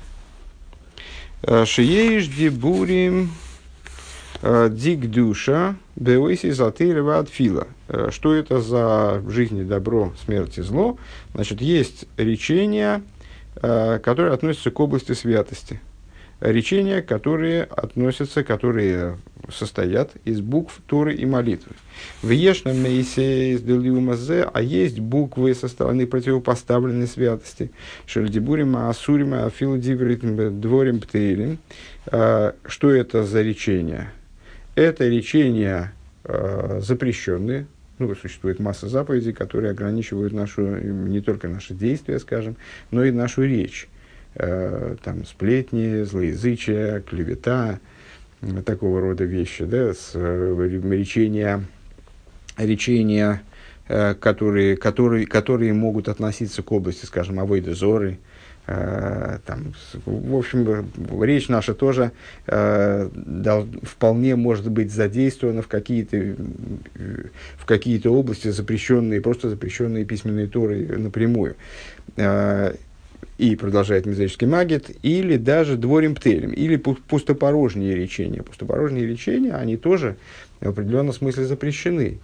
Э, 1.42 1.64
Шиеиш 1.64 2.28
дебурим 2.28 3.30
э, 4.42 4.68
дик 4.70 5.10
душа 5.10 5.76
беуиси 5.96 6.50
затырева 6.50 7.18
от 7.18 7.28
фила. 7.28 7.66
Что 8.10 8.34
это 8.34 8.60
за 8.60 9.22
жизнь 9.28 9.58
и 9.58 9.64
добро, 9.64 10.12
смерть 10.24 10.58
и 10.58 10.62
зло? 10.62 10.98
Значит, 11.34 11.60
есть 11.60 12.06
речения, 12.16 13.02
которые 13.54 14.32
относятся 14.32 14.70
к 14.70 14.78
области 14.78 15.12
святости. 15.12 15.80
Речения, 16.40 17.02
которые 17.02 17.64
относятся, 17.64 18.42
которые 18.42 19.18
состоят 19.50 20.12
из 20.24 20.40
букв 20.40 20.80
Торы 20.86 21.14
и 21.14 21.26
молитвы. 21.26 21.72
В 22.22 22.30
Ешном 22.30 22.84
из 22.86 23.62
Делиумазе, 23.62 24.48
а 24.50 24.62
есть 24.62 25.00
буквы 25.00 25.54
со 25.54 25.68
стороны 25.68 26.06
противопоставленной 26.06 27.06
святости. 27.06 27.70
Шельдибурима, 28.06 28.88
Асурима, 28.88 29.44
Афилдивритм, 29.46 30.60
Дворим, 30.60 31.00
Птейлим. 31.00 31.58
А, 32.06 32.54
что 32.66 32.90
это 32.90 33.24
за 33.24 33.42
речения? 33.42 34.12
Это 34.76 35.06
речения 35.08 35.92
а, 36.24 36.80
запрещенные, 36.80 37.66
ну, 37.98 38.14
существует 38.14 38.60
масса 38.60 38.88
заповедей, 38.88 39.34
которые 39.34 39.72
ограничивают 39.72 40.32
нашу, 40.32 40.62
не 40.62 41.20
только 41.20 41.48
наши 41.48 41.74
действия, 41.74 42.18
скажем, 42.18 42.56
но 42.90 43.04
и 43.04 43.10
нашу 43.10 43.42
речь. 43.42 43.88
А, 44.36 44.96
там 45.02 45.24
сплетни, 45.24 46.02
злоязычие, 46.04 47.02
клевета, 47.02 47.80
такого 48.64 49.00
рода 49.00 49.24
вещи, 49.24 49.64
да, 49.64 49.92
с, 49.92 50.12
э, 50.14 50.80
речения, 50.90 51.64
речения 52.56 53.42
э, 53.88 54.14
которые, 54.14 54.76
которые, 54.76 55.26
которые 55.26 55.72
могут 55.72 56.08
относиться 56.08 56.62
к 56.62 56.72
области, 56.72 57.04
скажем, 57.04 57.38
авойда 57.40 57.74
зоры, 57.74 58.18
э, 58.66 59.38
там, 59.44 59.74
в 60.06 60.36
общем, 60.36 60.88
речь 61.22 61.48
наша 61.48 61.74
тоже 61.74 62.12
да, 62.46 63.66
вполне 63.82 64.36
может 64.36 64.70
быть 64.70 64.92
задействована 64.92 65.60
в 65.60 65.68
какие-то, 65.68 66.36
в 67.56 67.66
какие-то 67.66 68.10
области 68.10 68.48
запрещенные, 68.48 69.20
просто 69.20 69.50
запрещенные 69.50 70.04
письменные 70.04 70.46
торы 70.46 70.86
напрямую 70.96 71.56
и 73.38 73.56
продолжает 73.56 74.06
мизерический 74.06 74.46
магит, 74.46 74.90
или 75.02 75.36
даже 75.36 75.76
дворим 75.76 76.14
птелем, 76.14 76.50
или 76.50 76.76
пустопорожние 76.76 77.94
речения. 77.94 78.42
Пустопорожние 78.42 79.06
речения, 79.06 79.54
они 79.54 79.76
тоже 79.76 80.16
в 80.60 80.68
определенном 80.68 81.12
смысле 81.12 81.46
запрещены. 81.46 82.18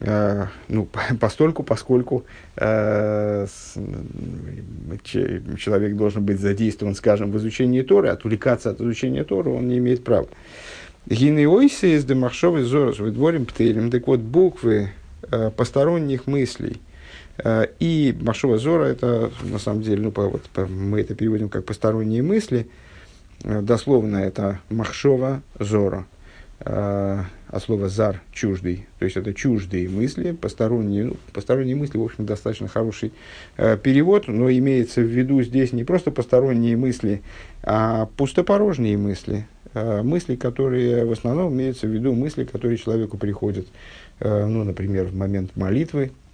Uh, 0.00 0.46
ну, 0.68 0.88
постольку, 1.20 1.64
поскольку 1.64 2.24
uh, 2.56 3.46
с, 3.46 3.74
человек 5.58 5.96
должен 5.96 6.24
быть 6.24 6.38
задействован, 6.38 6.94
скажем, 6.94 7.32
в 7.32 7.36
изучении 7.38 7.82
Торы, 7.82 8.08
отвлекаться 8.08 8.70
от 8.70 8.80
изучения 8.80 9.24
Торы 9.24 9.50
он 9.50 9.66
не 9.66 9.78
имеет 9.78 10.04
права. 10.04 10.28
Гинеойси 11.06 11.96
из 11.96 12.04
Зорос, 12.04 13.00
вы 13.00 13.10
дворим 13.10 13.44
птелем, 13.44 13.90
так 13.90 14.06
вот 14.06 14.20
буквы 14.20 14.90
uh, 15.22 15.50
посторонних 15.50 16.28
мыслей, 16.28 16.80
Э, 16.80 16.87
и 17.44 18.16
Машова 18.20 18.58
Зора, 18.58 18.84
это 18.84 19.30
на 19.42 19.58
самом 19.58 19.82
деле, 19.82 20.02
ну, 20.02 20.10
по, 20.10 20.28
вот, 20.28 20.42
по, 20.54 20.66
мы 20.66 21.00
это 21.00 21.14
переводим 21.14 21.48
как 21.48 21.64
посторонние 21.64 22.22
мысли. 22.22 22.68
Э, 23.44 23.62
дословно 23.62 24.18
это 24.18 24.60
Махшова 24.70 25.42
Зора. 25.58 26.06
Э, 26.60 27.22
от 27.48 27.62
слова 27.62 27.88
зар– 27.88 28.20
чуждый. 28.32 28.86
То 28.98 29.04
есть 29.04 29.16
это 29.16 29.32
чуждые 29.32 29.88
мысли, 29.88 30.32
посторонние, 30.32 31.04
ну, 31.04 31.16
посторонние 31.32 31.76
мысли, 31.76 31.96
в 31.96 32.02
общем, 32.02 32.26
достаточно 32.26 32.68
хороший 32.68 33.12
э, 33.56 33.78
перевод, 33.78 34.28
но 34.28 34.50
имеется 34.50 35.00
в 35.00 35.06
виду 35.06 35.40
здесь 35.42 35.72
не 35.72 35.84
просто 35.84 36.10
посторонние 36.10 36.76
мысли, 36.76 37.22
а 37.62 38.06
пустопорожние 38.16 38.98
мысли. 38.98 39.46
Э, 39.72 40.02
мысли, 40.02 40.34
которые 40.34 41.04
в 41.04 41.12
основном 41.12 41.54
имеются 41.54 41.86
в 41.86 41.90
виду 41.90 42.12
мысли, 42.12 42.44
которые 42.44 42.76
человеку 42.76 43.16
приходят, 43.16 43.66
э, 44.20 44.44
ну, 44.44 44.64
например, 44.64 45.06
в 45.06 45.14
момент 45.14 45.56
молитвы, 45.56 46.10
Э, 46.10 46.27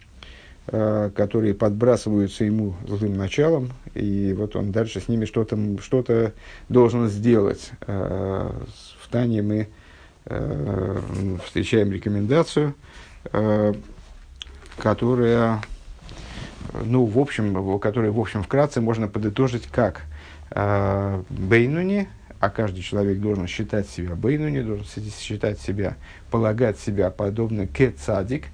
которые 0.67 1.53
подбрасываются 1.53 2.45
ему 2.45 2.75
злым 2.89 3.19
началом, 3.19 3.71
и 3.93 4.35
вот 4.37 4.57
он 4.57 4.73
дальше 4.73 4.99
с 5.01 5.09
ними 5.09 5.27
что-то 5.27 5.59
что 5.83 6.33
должен 6.71 7.09
сделать. 7.09 7.71
Э, 7.87 8.51
в 9.01 9.09
Тане 9.09 9.43
мы 9.43 9.69
э, 10.25 11.01
встречаем 11.45 11.93
рекомендацию, 11.93 12.75
которая, 14.79 15.63
ну, 16.85 17.05
в 17.05 17.19
общем, 17.19 17.79
которая, 17.79 18.11
в 18.11 18.19
общем, 18.21 18.43
вкратце 18.43 18.81
можно 18.81 19.09
подытожить 19.09 19.67
как 19.67 20.03
Бейнуни, 20.51 22.09
а 22.41 22.51
каждый 22.51 22.83
человек 22.83 23.19
должен 23.21 23.47
считать 23.47 23.89
себя 23.89 24.15
Бейнуни, 24.15 24.61
должен 24.61 24.85
считать 24.85 25.61
себя, 25.61 25.97
полагать 26.31 26.79
себя 26.79 27.11
подобно 27.11 27.67
Кецадик, 27.67 28.47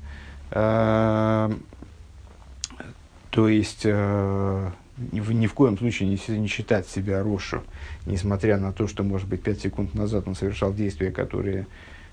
то 3.31 3.49
есть, 3.49 3.83
э, 3.85 4.71
ни, 5.13 5.47
в 5.47 5.55
коем 5.55 5.79
случае 5.79 6.09
не, 6.09 6.37
не 6.37 6.49
считать 6.49 6.89
себя 6.89 7.23
Рошу, 7.23 7.63
несмотря 8.07 8.59
на 8.59 8.73
то, 8.73 8.87
что, 8.87 9.03
может 9.03 9.29
быть, 9.29 9.43
пять 9.43 9.61
секунд 9.61 9.95
назад 9.95 10.27
он 10.27 10.35
совершал 10.35 10.75
действия, 10.75 11.11
которые 11.11 11.67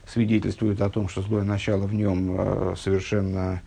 свидетельствуют 0.08 0.82
о 0.82 0.90
том, 0.90 1.10
что 1.10 1.22
злое 1.22 1.44
начало 1.44 1.86
в 1.86 1.94
нем 1.94 2.36
э, 2.38 2.76
совершенно 2.78 3.62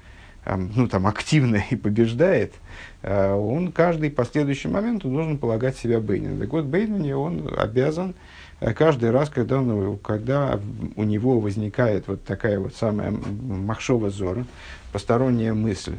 э, 0.44 0.56
ну, 0.56 0.88
там, 0.88 1.06
активно 1.06 1.62
и 1.70 1.76
побеждает, 1.76 2.54
э, 3.02 3.32
он 3.32 3.72
каждый 3.72 4.10
последующий 4.10 4.70
момент 4.70 5.02
должен 5.02 5.36
полагать 5.36 5.76
себя 5.76 6.00
Бейнин. 6.00 6.38
Так 6.38 6.50
вот, 6.50 6.64
Бейнине 6.64 7.16
он 7.16 7.50
обязан 7.58 8.14
э, 8.60 8.72
каждый 8.72 9.10
раз, 9.10 9.28
когда, 9.28 9.58
он, 9.58 9.98
когда 9.98 10.60
у 10.96 11.02
него 11.02 11.40
возникает 11.40 12.06
вот 12.06 12.24
такая 12.24 12.58
вот 12.58 12.74
самая 12.74 13.10
махшова 13.10 14.08
зора, 14.08 14.46
посторонняя 14.92 15.52
мысль, 15.52 15.96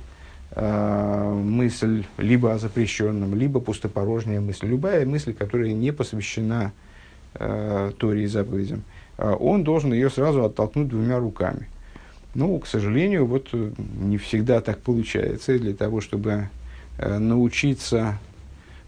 мысль 0.56 2.04
либо 2.18 2.54
о 2.54 2.58
запрещенном, 2.58 3.36
либо 3.36 3.60
пустопорожняя 3.60 4.42
мысль, 4.42 4.68
любая 4.68 5.06
мысль, 5.06 5.34
которая 5.34 5.72
не 5.74 5.92
посвящена 5.92 6.74
Торе 7.34 8.24
и 8.24 8.28
заповедям, 8.28 8.84
он 9.18 9.64
должен 9.64 9.94
ее 9.94 10.10
сразу 10.10 10.44
оттолкнуть 10.44 10.90
двумя 10.90 11.20
руками. 11.20 11.70
Ну, 12.36 12.60
к 12.60 12.68
сожалению, 12.68 13.26
вот 13.26 13.50
не 13.54 14.18
всегда 14.18 14.62
так 14.62 14.80
получается. 14.80 15.54
И 15.54 15.60
для 15.60 15.74
того, 15.74 16.02
чтобы 16.02 16.50
научиться 16.98 18.20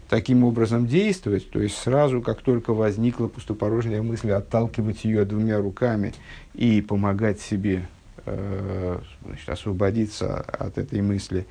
таким 0.10 0.44
образом 0.44 0.86
действовать, 0.86 1.50
то 1.50 1.62
есть 1.62 1.76
сразу, 1.78 2.22
как 2.22 2.42
только 2.42 2.74
возникла 2.74 3.28
пустопорожняя 3.28 4.02
мысль, 4.02 4.32
отталкивать 4.32 5.06
ее 5.06 5.26
двумя 5.26 5.60
руками 5.60 6.14
и 6.54 6.82
помогать 6.82 7.40
себе 7.42 7.76
э, 7.78 8.03
значит, 8.26 9.50
освободиться 9.50 10.40
от 10.40 10.78
этой 10.78 11.02
мысли, 11.02 11.46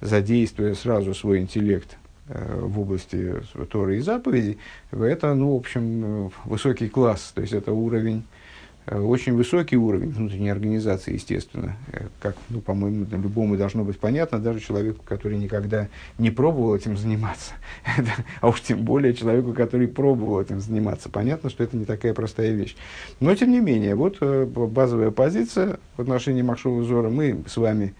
задействуя 0.00 0.74
сразу 0.74 1.14
свой 1.14 1.40
интеллект 1.40 1.96
э, 2.28 2.60
в 2.60 2.80
области 2.80 3.34
Торы 3.70 3.98
и 3.98 4.00
заповедей, 4.00 4.58
это, 4.90 5.34
ну, 5.34 5.54
в 5.54 5.56
общем, 5.56 6.30
высокий 6.44 6.88
класс, 6.88 7.32
то 7.34 7.40
есть 7.40 7.52
это 7.52 7.72
уровень 7.72 8.24
Э, 8.24 8.41
очень 8.86 9.34
высокий 9.34 9.76
уровень 9.76 10.10
внутренней 10.10 10.50
организации, 10.50 11.14
естественно. 11.14 11.76
Э, 11.92 12.06
как, 12.20 12.36
ну, 12.48 12.60
по-моему, 12.60 13.06
любому 13.10 13.56
должно 13.56 13.84
быть 13.84 13.98
понятно, 13.98 14.40
даже 14.40 14.58
человеку, 14.60 15.02
который 15.04 15.38
никогда 15.38 15.88
не 16.18 16.30
пробовал 16.30 16.74
этим 16.74 16.96
заниматься, 16.96 17.52
а 18.40 18.48
уж 18.48 18.60
тем 18.60 18.82
более 18.84 19.14
человеку, 19.14 19.52
который 19.52 19.86
пробовал 19.86 20.40
этим 20.40 20.60
заниматься. 20.60 21.08
Понятно, 21.08 21.48
что 21.48 21.62
это 21.62 21.76
не 21.76 21.84
такая 21.84 22.12
простая 22.12 22.52
вещь. 22.52 22.76
Но, 23.20 23.34
тем 23.34 23.52
не 23.52 23.60
менее, 23.60 23.94
вот 23.94 24.18
э, 24.20 24.46
базовая 24.46 25.12
позиция 25.12 25.78
в 25.96 26.02
отношении 26.02 26.42
Махшова 26.42 26.82
Зора. 26.82 27.08
Мы 27.08 27.44
с 27.46 27.56
вами 27.56 27.94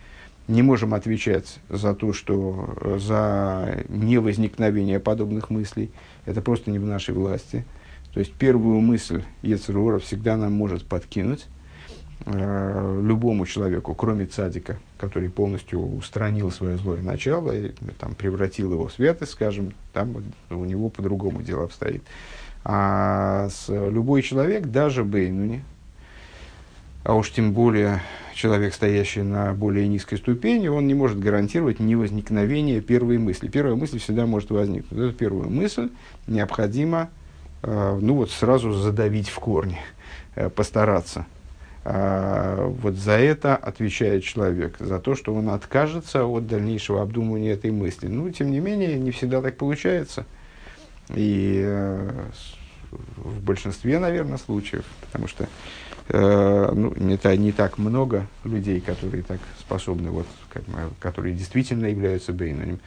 не 0.48 0.62
можем 0.62 0.94
отвечать 0.94 1.60
за 1.68 1.94
то, 1.94 2.12
что 2.12 2.98
за 2.98 3.84
невозникновение 3.88 4.98
подобных 4.98 5.50
мыслей. 5.50 5.92
Это 6.26 6.40
просто 6.42 6.70
не 6.70 6.80
в 6.80 6.86
нашей 6.86 7.14
власти. 7.14 7.64
То 8.14 8.20
есть 8.20 8.32
первую 8.32 8.80
мысль 8.80 9.22
Ецерура 9.42 9.98
всегда 9.98 10.36
нам 10.36 10.52
может 10.52 10.84
подкинуть 10.84 11.46
э, 12.26 13.00
любому 13.02 13.46
человеку, 13.46 13.94
кроме 13.94 14.26
цадика, 14.26 14.78
который 14.98 15.30
полностью 15.30 15.80
устранил 15.80 16.50
свое 16.50 16.76
злое 16.76 17.00
начало 17.00 17.52
и 17.52 17.72
там, 17.98 18.14
превратил 18.14 18.72
его 18.72 18.88
в 18.88 18.92
святость, 18.92 19.32
скажем, 19.32 19.72
там 19.92 20.22
у 20.50 20.64
него 20.64 20.90
по-другому 20.90 21.42
дело 21.42 21.64
обстоит. 21.64 22.02
А 22.64 23.48
с, 23.48 23.68
любой 23.68 24.22
человек, 24.22 24.66
даже 24.66 25.04
Бейнуни, 25.04 25.64
а 27.04 27.14
уж 27.14 27.32
тем 27.32 27.52
более 27.52 28.00
человек, 28.34 28.74
стоящий 28.74 29.22
на 29.22 29.54
более 29.54 29.88
низкой 29.88 30.16
ступени, 30.16 30.68
он 30.68 30.86
не 30.86 30.94
может 30.94 31.18
гарантировать 31.18 31.80
невозникновение 31.80 32.80
первой 32.80 33.18
мысли. 33.18 33.48
Первая 33.48 33.74
мысль 33.74 33.98
всегда 33.98 34.26
может 34.26 34.50
возникнуть. 34.50 35.00
Эту 35.00 35.12
первую 35.12 35.50
мысль 35.50 35.88
необходимо 36.28 37.10
ну 37.62 38.14
вот 38.14 38.30
сразу 38.30 38.72
задавить 38.72 39.28
в 39.28 39.38
корне, 39.38 39.80
э, 40.34 40.48
постараться. 40.50 41.26
А, 41.84 42.66
вот 42.66 42.94
за 42.94 43.12
это 43.12 43.56
отвечает 43.56 44.24
человек, 44.24 44.76
за 44.78 44.98
то, 44.98 45.14
что 45.14 45.34
он 45.34 45.48
откажется 45.48 46.24
от 46.24 46.46
дальнейшего 46.46 47.02
обдумывания 47.02 47.52
этой 47.52 47.70
мысли. 47.70 48.08
Ну, 48.08 48.30
тем 48.30 48.50
не 48.50 48.60
менее, 48.60 48.98
не 48.98 49.10
всегда 49.12 49.42
так 49.42 49.56
получается. 49.56 50.26
И 51.14 51.62
э, 51.64 52.10
в 52.90 53.42
большинстве, 53.42 53.98
наверное, 53.98 54.38
случаев, 54.38 54.84
потому 55.00 55.28
что 55.28 55.48
ну, 56.08 56.92
это 57.10 57.34
не 57.36 57.52
так 57.52 57.78
много 57.78 58.26
людей, 58.44 58.80
которые 58.80 59.22
так 59.22 59.38
способны, 59.58 60.10
вот, 60.10 60.26
как, 60.52 60.64
которые 60.98 61.32
действительно 61.32 61.86
являются 61.86 62.32
бейноним. 62.32 62.80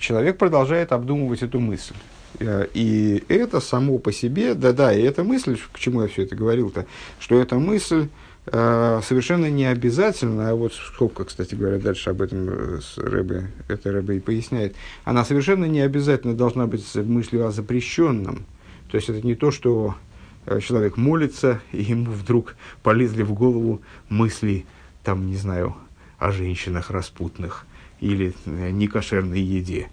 Человек 0.00 0.38
продолжает 0.38 0.90
обдумывать 0.90 1.42
эту 1.42 1.60
мысль. 1.60 1.94
Э, 2.40 2.66
и 2.74 3.22
это 3.28 3.60
само 3.60 3.98
по 3.98 4.12
себе, 4.12 4.54
да-да, 4.54 4.92
и 4.92 5.02
эта 5.02 5.24
мысль, 5.24 5.58
к 5.72 5.78
чему 5.78 6.02
я 6.02 6.08
все 6.08 6.22
это 6.22 6.34
говорил-то, 6.34 6.86
что 7.20 7.40
эта 7.40 7.56
мысль 7.58 8.08
э, 8.46 9.00
совершенно 9.04 9.50
не 9.50 9.66
обязательно, 9.66 10.50
а 10.50 10.54
вот 10.54 10.74
сколько, 10.74 11.24
кстати 11.24 11.54
говоря, 11.54 11.78
дальше 11.78 12.10
об 12.10 12.22
этом 12.22 12.48
э, 12.48 12.80
с 12.82 12.98
Рэбе, 12.98 13.50
это 13.68 13.92
Рэбе 13.92 14.16
и 14.16 14.20
поясняет, 14.20 14.74
она 15.04 15.24
совершенно 15.24 15.66
не 15.66 15.80
обязательно 15.80 16.34
должна 16.34 16.66
быть 16.66 16.84
мыслью 16.94 17.46
о 17.46 17.50
запрещенном. 17.50 18.44
То 18.90 18.96
есть 18.96 19.08
это 19.08 19.26
не 19.26 19.34
то, 19.34 19.50
что 19.50 19.96
человек 20.60 20.96
молится, 20.96 21.60
и 21.72 21.82
ему 21.82 22.12
вдруг 22.12 22.54
полезли 22.82 23.22
в 23.22 23.32
голову 23.32 23.80
мысли, 24.08 24.66
там, 25.02 25.26
не 25.26 25.36
знаю, 25.36 25.74
о 26.18 26.30
женщинах 26.30 26.90
распутных 26.90 27.66
или 28.00 28.34
некошерной 28.46 29.40
еде 29.40 29.88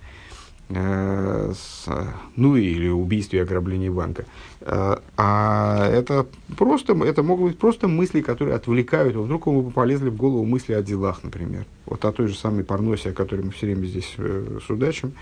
с, 0.74 1.88
ну 2.36 2.56
или 2.56 2.88
убийстве 2.88 3.40
и 3.40 3.42
ограблении 3.42 3.90
банка. 3.90 4.26
Э, 4.62 4.98
а 5.18 5.88
это 5.90 6.28
просто, 6.58 6.94
это 7.04 7.24
могут 7.24 7.52
быть 7.52 7.60
просто 7.60 7.88
мысли, 7.88 8.22
которые 8.22 8.56
отвлекают. 8.56 9.16
Вдруг 9.16 9.48
ему 9.48 9.72
полезли 9.72 10.10
в 10.10 10.16
голову 10.16 10.46
мысли 10.46 10.74
о 10.74 10.82
делах, 10.82 11.24
например. 11.24 11.66
Вот 11.86 12.06
о 12.06 12.12
той 12.12 12.28
же 12.28 12.36
самой 12.36 12.64
парносе, 12.64 13.10
о 13.10 13.14
которой 13.14 13.42
мы 13.42 13.52
все 13.52 13.68
время 13.68 13.86
здесь 13.86 14.14
э, 14.18 14.60
судачим. 14.66 15.14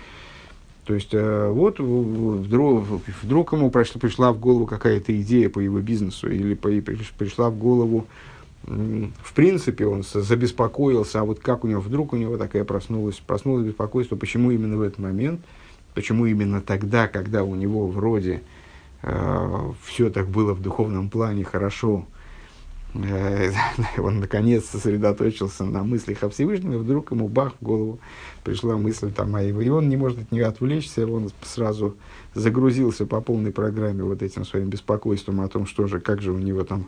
То 0.84 0.94
есть, 0.94 1.12
вот 1.12 1.78
вдруг, 1.78 2.84
вдруг 3.22 3.52
ему 3.52 3.70
пришла 3.70 4.32
в 4.32 4.40
голову 4.40 4.66
какая-то 4.66 5.14
идея 5.20 5.48
по 5.48 5.60
его 5.60 5.78
бизнесу, 5.78 6.28
или 6.28 6.54
по, 6.54 6.68
пришла 7.16 7.50
в 7.50 7.58
голову 7.58 8.06
в 8.70 9.34
принципе, 9.34 9.86
он 9.86 10.04
забеспокоился, 10.04 11.20
а 11.20 11.24
вот 11.24 11.40
как 11.40 11.64
у 11.64 11.66
него, 11.66 11.80
вдруг 11.80 12.12
у 12.12 12.16
него 12.16 12.36
такая 12.36 12.64
проснулась, 12.64 13.16
проснулось 13.16 13.66
беспокойство, 13.66 14.14
почему 14.14 14.52
именно 14.52 14.76
в 14.76 14.82
этот 14.82 15.00
момент, 15.00 15.40
почему 15.94 16.26
именно 16.26 16.60
тогда, 16.60 17.08
когда 17.08 17.42
у 17.42 17.56
него 17.56 17.88
вроде 17.88 18.42
э, 19.02 19.72
все 19.84 20.10
так 20.10 20.28
было 20.28 20.54
в 20.54 20.62
духовном 20.62 21.10
плане 21.10 21.42
хорошо, 21.42 22.06
э, 22.94 23.50
он 23.98 24.20
наконец 24.20 24.66
сосредоточился 24.66 25.64
на 25.64 25.82
мыслях 25.82 26.22
о 26.22 26.30
Всевышнем, 26.30 26.74
и 26.74 26.76
вдруг 26.76 27.10
ему 27.10 27.26
бах 27.26 27.54
в 27.60 27.64
голову 27.64 27.98
пришла 28.44 28.76
мысль 28.76 29.10
там 29.10 29.34
о 29.34 29.42
его, 29.42 29.60
и 29.62 29.68
он 29.68 29.88
не 29.88 29.96
может 29.96 30.20
от 30.20 30.30
нее 30.30 30.46
отвлечься, 30.46 31.08
он 31.08 31.30
сразу 31.42 31.96
загрузился 32.34 33.04
по 33.04 33.20
полной 33.20 33.50
программе 33.50 34.04
вот 34.04 34.22
этим 34.22 34.44
своим 34.44 34.68
беспокойством 34.68 35.40
о 35.40 35.48
том, 35.48 35.66
что 35.66 35.88
же, 35.88 35.98
как 35.98 36.22
же 36.22 36.30
у 36.30 36.38
него 36.38 36.62
там 36.62 36.86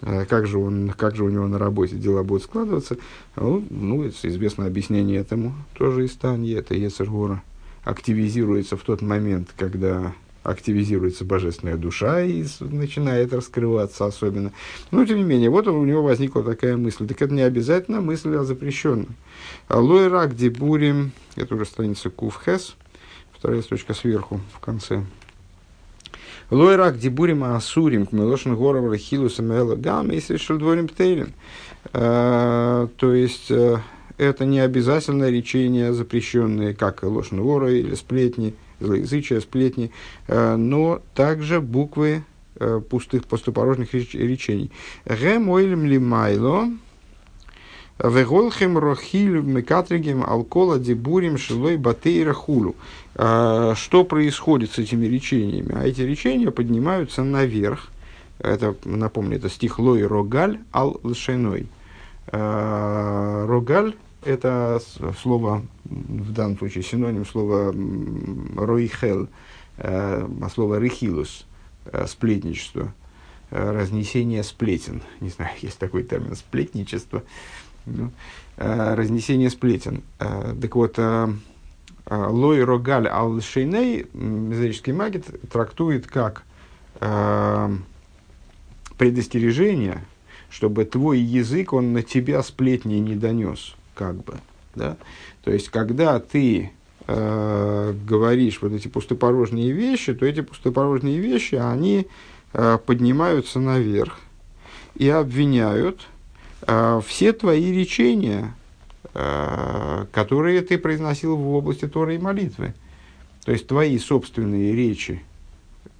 как 0.00 0.46
же, 0.46 0.58
он, 0.58 0.92
как 0.96 1.16
же 1.16 1.24
у 1.24 1.28
него 1.28 1.46
на 1.46 1.58
работе 1.58 1.96
дела 1.96 2.22
будут 2.22 2.44
складываться. 2.44 2.96
Ну, 3.36 3.64
ну 3.70 4.06
известное 4.06 4.66
объяснение 4.66 5.20
этому 5.20 5.54
тоже 5.74 6.04
из 6.04 6.12
Тани, 6.12 6.50
это 6.50 6.74
Ецергора 6.74 7.42
активизируется 7.84 8.76
в 8.76 8.82
тот 8.82 9.02
момент, 9.02 9.50
когда 9.56 10.14
активизируется 10.42 11.24
божественная 11.24 11.76
душа 11.76 12.22
и 12.22 12.44
начинает 12.60 13.32
раскрываться 13.32 14.04
особенно. 14.04 14.52
Но, 14.90 15.04
тем 15.06 15.16
не 15.16 15.24
менее, 15.24 15.50
вот 15.50 15.66
у 15.66 15.84
него 15.84 16.02
возникла 16.02 16.42
такая 16.42 16.76
мысль. 16.76 17.06
Так 17.06 17.22
это 17.22 17.32
не 17.32 17.42
обязательно 17.42 18.00
мысль 18.00 18.36
о 18.36 18.44
запрещенном. 18.44 19.16
Лойрак 19.70 20.36
дебурим, 20.36 21.12
это 21.36 21.54
уже 21.54 21.64
страница 21.64 22.10
Кувхес, 22.10 22.76
вторая 23.32 23.62
строчка 23.62 23.94
сверху 23.94 24.40
в 24.52 24.60
конце. 24.60 25.04
Лойрак 26.50 26.98
дебурим 26.98 27.44
асурим, 27.44 28.06
кмелошин 28.06 28.54
горов 28.56 28.90
рахилус 28.90 29.38
амела 29.40 29.76
гам, 29.76 30.10
если 30.10 30.36
шельдворим 30.36 30.88
птейлин. 30.88 31.32
Э, 31.92 32.88
то 32.96 33.14
есть, 33.14 33.50
э, 33.50 33.78
это 34.18 34.44
не 34.44 34.60
обязательно 34.60 35.30
речения 35.30 35.92
запрещенные, 35.92 36.74
как 36.74 37.02
лошен 37.02 37.40
вора 37.40 37.72
или 37.72 37.94
сплетни, 37.94 38.54
злоязычия, 38.80 39.40
сплетни, 39.40 39.90
э, 40.28 40.56
но 40.56 41.00
также 41.14 41.60
буквы 41.60 42.24
пустых 42.88 43.24
пустопорожных 43.24 43.94
речений. 43.94 44.70
Гем 45.06 45.48
ойлем 45.48 45.86
ли 45.86 45.98
майло, 45.98 46.68
Веголхем 48.02 48.76
рохиль 48.76 49.40
мекатригем 49.40 50.24
алкола 50.24 50.80
дебурим 50.80 51.38
шилой 51.38 51.76
батейра 51.76 52.32
хулу. 52.32 52.74
А, 53.14 53.74
что 53.76 54.04
происходит 54.04 54.72
с 54.72 54.78
этими 54.78 55.06
речениями? 55.06 55.72
А 55.76 55.86
эти 55.86 56.00
речения 56.00 56.50
поднимаются 56.50 57.22
наверх. 57.22 57.90
Это, 58.40 58.74
напомню, 58.84 59.36
это 59.36 59.48
стих 59.48 59.78
Лой 59.78 60.04
Рогаль 60.04 60.58
ал 60.72 61.00
Лшеной. 61.04 61.68
А, 62.26 63.46
рогаль– 63.46 63.94
это 64.24 64.82
слово, 65.22 65.62
в 65.84 66.32
данном 66.32 66.58
случае 66.58 66.82
синоним 66.82 67.24
слова 67.24 67.72
Ройхел, 68.56 69.28
а, 69.78 70.28
слово 70.52 70.80
Рехилус, 70.80 71.46
сплетничество, 72.08 72.92
разнесение 73.50 74.42
сплетен. 74.42 75.00
Не 75.20 75.28
знаю, 75.28 75.52
есть 75.62 75.78
такой 75.78 76.02
термин 76.02 76.34
сплетничество. 76.34 77.22
Ну, 77.86 78.10
разнесение 78.56 79.50
сплетен. 79.50 80.02
Так 80.18 80.74
вот, 80.74 80.98
Э, 82.06 82.26
Лой 82.28 82.62
Рогаль 82.64 83.08
Ал 83.08 83.40
Шейней, 83.40 84.06
мезорический 84.12 84.92
магит, 84.92 85.24
трактует 85.50 86.06
как 86.06 86.42
э, 87.00 87.76
предостережение, 88.98 90.04
чтобы 90.50 90.84
твой 90.84 91.18
язык, 91.18 91.72
он 91.72 91.92
на 91.92 92.02
тебя 92.02 92.42
сплетни 92.42 92.96
не 92.96 93.14
донес, 93.14 93.74
как 93.94 94.16
бы, 94.16 94.34
да. 94.74 94.96
То 95.44 95.50
есть, 95.50 95.70
когда 95.70 96.20
ты 96.20 96.72
э, 97.06 97.94
говоришь 98.06 98.60
вот 98.60 98.72
эти 98.72 98.88
пустопорожние 98.88 99.72
вещи, 99.72 100.12
то 100.14 100.26
эти 100.26 100.42
пустопорожние 100.42 101.18
вещи, 101.18 101.54
они 101.54 102.06
э, 102.52 102.78
поднимаются 102.84 103.60
наверх 103.60 104.20
и 104.94 105.08
обвиняют 105.08 106.02
э, 106.02 106.13
все 107.04 107.32
твои 107.32 107.72
речения, 107.72 108.54
э, 109.14 110.06
которые 110.12 110.62
ты 110.62 110.78
произносил 110.78 111.36
в 111.36 111.54
области 111.54 111.86
Торы 111.86 112.16
и 112.16 112.18
молитвы. 112.18 112.74
То 113.44 113.52
есть, 113.52 113.66
твои 113.66 113.98
собственные 113.98 114.74
речи, 114.74 115.22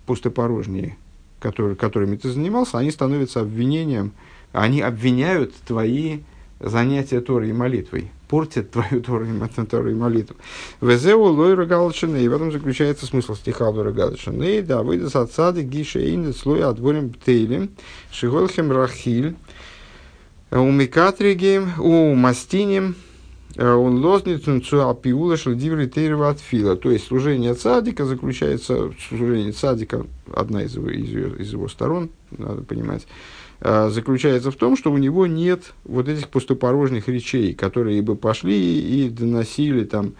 пустопорожние, 0.06 0.96
которые, 1.40 1.76
которыми 1.76 2.16
ты 2.16 2.30
занимался, 2.30 2.78
они 2.78 2.90
становятся 2.90 3.40
обвинением, 3.40 4.12
они 4.52 4.80
обвиняют 4.80 5.54
твои 5.66 6.20
занятия 6.60 7.20
Торой 7.20 7.50
и 7.50 7.52
молитвой, 7.52 8.10
портят 8.28 8.70
твою 8.70 9.02
Тору 9.02 9.26
и, 9.26 9.66
Тору 9.66 9.90
и 9.90 9.94
молитву. 9.94 10.36
Везеу 10.80 11.22
лойра 11.24 11.66
галчины, 11.66 12.18
и 12.18 12.28
в 12.28 12.34
этом 12.34 12.52
заключается 12.52 13.06
смысл 13.06 13.34
стиха 13.34 13.68
лойра 13.68 13.92
галчины. 13.92 14.62
Да, 14.62 14.82
выйдет 14.82 15.10
с 15.10 15.16
отсады 15.16 15.62
гиша 15.62 16.00
и 16.00 16.32
слой 16.32 16.62
отворим 16.62 17.10
птейлем, 17.10 17.70
шиголхем 18.10 18.72
рахиль, 18.72 19.36
умикатригем, 20.60 21.72
у 21.78 22.14
мастинем, 22.14 22.94
он 23.56 24.04
лозницун 24.04 24.62
цуапиула 24.62 25.36
шельдиври 25.36 25.86
тейрова 25.86 26.30
от 26.30 26.40
фила. 26.40 26.76
То 26.76 26.90
есть 26.90 27.06
служение 27.06 27.54
цадика 27.54 28.04
заключается, 28.04 28.92
служение 29.08 29.52
цадика, 29.52 30.06
одна 30.32 30.62
из 30.62 30.74
его, 30.74 30.90
из, 30.90 31.08
его, 31.08 31.36
из 31.36 31.52
его 31.52 31.68
сторон, 31.68 32.10
надо 32.36 32.62
понимать, 32.62 33.06
а, 33.60 33.88
заключается 33.90 34.50
в 34.50 34.56
том, 34.56 34.76
что 34.76 34.92
у 34.92 34.98
него 34.98 35.26
нет 35.26 35.72
вот 35.84 36.08
этих 36.08 36.28
пустопорожних 36.28 37.08
речей, 37.08 37.54
которые 37.54 38.02
бы 38.02 38.16
пошли 38.16 38.80
и 38.80 39.08
доносили 39.08 39.84
там, 39.84 40.14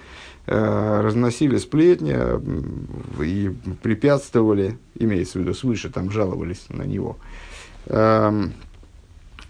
а, 0.46 1.02
разносили 1.02 1.58
сплетни 1.58 2.16
и 3.22 3.52
препятствовали, 3.82 4.78
имеется 4.94 5.38
в 5.38 5.42
виду 5.42 5.54
свыше, 5.54 5.90
там 5.90 6.10
жаловались 6.10 6.66
на 6.68 6.84
него, 6.84 7.18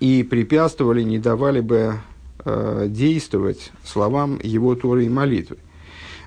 и 0.01 0.23
препятствовали, 0.23 1.03
не 1.03 1.19
давали 1.19 1.61
бы 1.61 1.95
э, 2.45 2.87
действовать 2.89 3.73
словам 3.85 4.39
его 4.43 4.75
Торы 4.75 5.07
и 5.07 5.09
молитвы. 5.09 5.59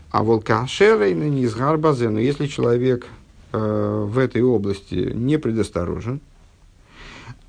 А 0.10 0.24
волкашерой 0.24 1.14
на 1.14 1.30
низгар 1.30 1.78
но 1.78 2.20
если 2.20 2.48
человек 2.48 3.06
э, 3.52 4.06
в 4.08 4.18
этой 4.18 4.42
области 4.42 5.12
не 5.14 5.38
предосторожен, 5.38 6.22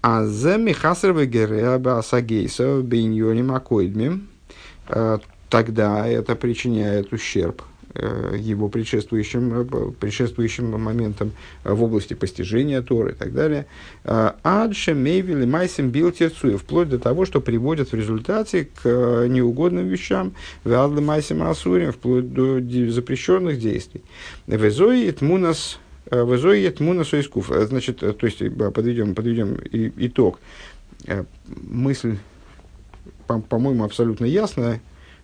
а 0.03 0.27
за 0.27 0.59
Михасрова 0.59 1.27
Гереба 1.27 1.99
Асагейса 1.99 2.81
Бейньони 2.83 3.43
Макоидми, 3.43 4.27
э, 4.89 5.19
тогда 5.49 6.07
это 6.07 6.35
причиняет 6.35 7.13
ущерб 7.13 7.63
его 7.95 8.69
предшествующим, 8.69 9.61
э, 9.61 9.91
предшествующим 9.99 10.71
моментом 10.81 11.33
э, 11.65 11.73
в 11.73 11.83
области 11.83 12.15
постижения 12.15 12.83
Торы 12.83 13.13
и 13.13 13.15
так 13.15 13.33
далее. 13.33 13.67
Адше, 14.05 14.95
Мейвили, 14.95 15.45
Майсим, 15.45 15.91
Билтерцуя, 15.91 16.59
вплоть 16.59 16.89
до 16.89 16.99
того, 16.99 17.25
что 17.25 17.41
приводят 17.41 17.93
в 17.93 17.95
результате 17.95 18.69
к 18.83 19.27
неугодным 19.29 19.89
вещам, 19.89 20.35
Вадлы 20.65 21.01
Майсим 21.01 21.43
Асурим, 21.43 21.93
вплоть 21.93 22.33
до 22.33 22.61
запрещенных 22.91 23.59
действий. 23.59 24.03
Везои 24.47 25.11
Тмунас 25.11 25.79
Везои 26.11 26.69
Тмунас 26.71 27.13
Ойскуф. 27.13 27.51
Значит, 27.51 27.99
то 27.99 28.27
есть, 28.27 28.39
подведем, 28.75 29.15
подведем 29.15 29.59
итог. 29.73 30.41
Мысль, 31.47 32.17
по-моему, 33.27 33.85
абсолютно 33.85 34.25
ясная, 34.25 34.81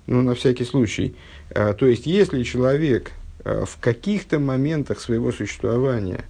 но 0.07 0.23
на 0.23 0.35
всякий 0.35 0.64
случай– 0.64 1.14
а, 1.55 1.73
то 1.73 1.87
есть, 1.87 2.07
если 2.07 2.43
человек 2.43 3.12
а, 3.45 3.64
в 3.64 3.79
каких-то 3.79 4.38
моментах 4.38 5.01
своего 5.01 5.33
существования 5.33 6.25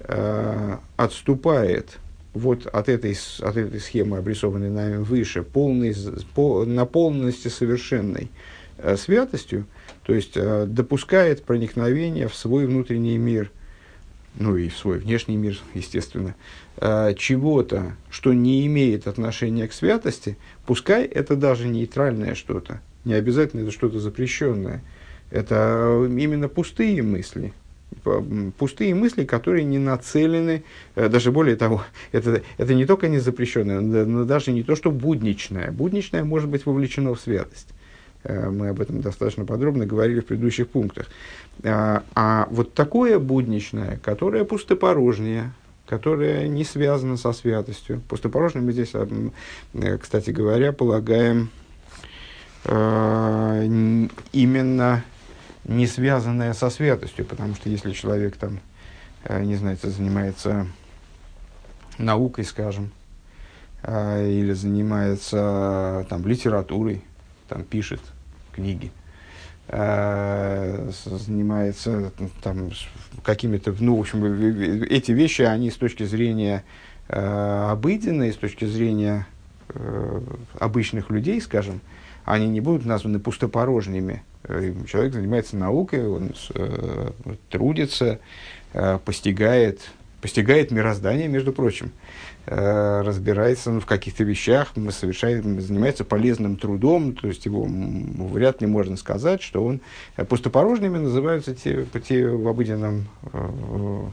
а, 0.00 0.80
отступает 0.96 1.98
вот 2.34 2.66
от 2.66 2.88
этой, 2.88 3.16
от 3.40 3.56
этой 3.56 3.80
схемы, 3.80 4.18
обрисованной 4.18 4.70
нами 4.70 4.96
выше, 4.96 5.42
полной, 5.42 5.94
по, 6.34 6.64
на 6.64 6.86
полности 6.86 7.48
совершенной 7.48 8.30
святостью, 8.96 9.66
то 10.02 10.14
есть 10.14 10.32
допускает 10.34 11.44
проникновение 11.44 12.26
в 12.26 12.34
свой 12.34 12.66
внутренний 12.66 13.18
мир, 13.18 13.50
ну 14.34 14.56
и 14.56 14.70
в 14.70 14.76
свой 14.76 14.98
внешний 14.98 15.36
мир, 15.36 15.60
естественно, 15.74 16.34
чего-то, 16.80 17.92
что 18.10 18.32
не 18.32 18.66
имеет 18.66 19.06
отношения 19.06 19.68
к 19.68 19.74
святости, 19.74 20.38
пускай 20.66 21.04
это 21.04 21.36
даже 21.36 21.68
нейтральное 21.68 22.34
что-то, 22.34 22.80
не 23.04 23.14
обязательно 23.14 23.62
это 23.62 23.70
что-то 23.70 23.98
запрещенное. 23.98 24.82
Это 25.30 26.06
именно 26.08 26.48
пустые 26.48 27.02
мысли. 27.02 27.52
Пустые 28.58 28.94
мысли, 28.94 29.24
которые 29.24 29.64
не 29.64 29.78
нацелены, 29.78 30.64
э, 30.94 31.08
даже 31.08 31.30
более 31.30 31.56
того, 31.56 31.82
это, 32.12 32.42
это 32.58 32.74
не 32.74 32.86
только 32.86 33.08
не 33.08 33.18
запрещенное, 33.18 33.80
но 33.80 34.24
даже 34.24 34.52
не 34.52 34.62
то, 34.62 34.76
что 34.76 34.90
будничное. 34.90 35.70
Будничное 35.70 36.24
может 36.24 36.48
быть 36.48 36.66
вовлечено 36.66 37.14
в 37.14 37.20
святость. 37.20 37.68
Э, 38.24 38.50
мы 38.50 38.68
об 38.68 38.80
этом 38.80 39.00
достаточно 39.00 39.44
подробно 39.44 39.86
говорили 39.86 40.20
в 40.20 40.26
предыдущих 40.26 40.68
пунктах. 40.68 41.06
А, 41.64 42.02
а 42.14 42.48
вот 42.50 42.74
такое 42.74 43.18
будничное, 43.18 43.98
которое 44.02 44.44
пустопорожнее, 44.44 45.52
которое 45.86 46.48
не 46.48 46.64
связано 46.64 47.16
со 47.16 47.32
святостью. 47.32 48.00
Пустопорожнее 48.08 48.64
мы 48.64 48.72
здесь, 48.72 48.92
э, 48.94 49.98
кстати 49.98 50.30
говоря, 50.30 50.72
полагаем 50.72 51.50
э, 51.50 51.61
именно 54.32 55.04
не 55.64 55.86
связанное 55.86 56.54
со 56.54 56.70
святостью, 56.70 57.24
потому 57.24 57.54
что 57.54 57.68
если 57.68 57.92
человек 57.92 58.36
там, 58.36 58.60
э, 59.24 59.42
не 59.44 59.56
знаю, 59.56 59.78
занимается 59.82 60.66
наукой, 61.98 62.44
скажем, 62.44 62.90
э, 63.82 64.28
или 64.28 64.52
занимается 64.52 66.06
там 66.08 66.26
литературой, 66.26 67.02
там 67.48 67.64
пишет 67.64 68.00
книги, 68.52 68.90
э, 69.68 70.90
занимается 71.04 72.12
там 72.42 72.70
какими-то, 73.22 73.74
ну, 73.78 73.96
в 73.96 74.00
общем, 74.00 74.24
эти 74.84 75.12
вещи, 75.12 75.42
они 75.42 75.70
с 75.70 75.76
точки 75.76 76.04
зрения 76.04 76.64
э, 77.08 77.68
обыденной, 77.70 78.32
с 78.32 78.36
точки 78.36 78.64
зрения 78.64 79.26
э, 79.68 80.20
обычных 80.58 81.10
людей, 81.10 81.40
скажем, 81.40 81.80
они 82.24 82.48
не 82.48 82.60
будут 82.60 82.84
названы 82.84 83.18
пустопорожними. 83.18 84.22
Э, 84.44 84.72
человек 84.88 85.12
занимается 85.14 85.56
наукой, 85.56 86.06
он 86.06 86.32
э, 86.54 87.10
трудится, 87.50 88.20
э, 88.72 88.98
постигает, 89.04 89.80
постигает 90.20 90.70
мироздание, 90.70 91.28
между 91.28 91.52
прочим, 91.52 91.90
разбирается 92.46 93.70
ну, 93.70 93.80
в 93.80 93.86
каких-то 93.86 94.24
вещах, 94.24 94.72
совершает, 94.90 95.44
занимается 95.44 96.04
полезным 96.04 96.56
трудом, 96.56 97.14
то 97.14 97.28
есть 97.28 97.44
его 97.46 97.66
вряд 97.68 98.60
ли 98.60 98.66
можно 98.66 98.96
сказать, 98.96 99.42
что 99.42 99.64
он 99.64 99.80
э, 100.16 100.24
пустопорожними 100.24 100.98
называются 100.98 101.54
те, 101.54 101.86
те 102.06 102.26
в 102.26 102.48
обыденном 102.48 103.06
э, 103.32 104.10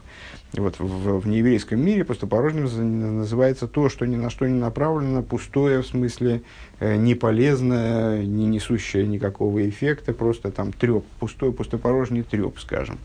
вот 0.54 0.78
в, 0.78 1.20
в 1.20 1.28
нееврейском 1.28 1.80
мире 1.80 2.04
пустопорожним 2.04 3.18
называется 3.18 3.68
то, 3.68 3.88
что 3.88 4.04
ни 4.06 4.16
на 4.16 4.30
что 4.30 4.46
не 4.46 4.58
направлено, 4.58 5.22
пустое, 5.22 5.82
в 5.82 5.86
смысле 5.86 6.42
э, 6.78 6.96
неполезное, 6.96 8.24
не 8.24 8.46
несущее 8.46 9.06
никакого 9.06 9.68
эффекта, 9.68 10.12
просто 10.12 10.50
там 10.50 10.72
треп, 10.72 11.04
пустой, 11.18 11.52
пустопорожний 11.52 12.22
треп, 12.22 12.58
скажем. 12.58 12.98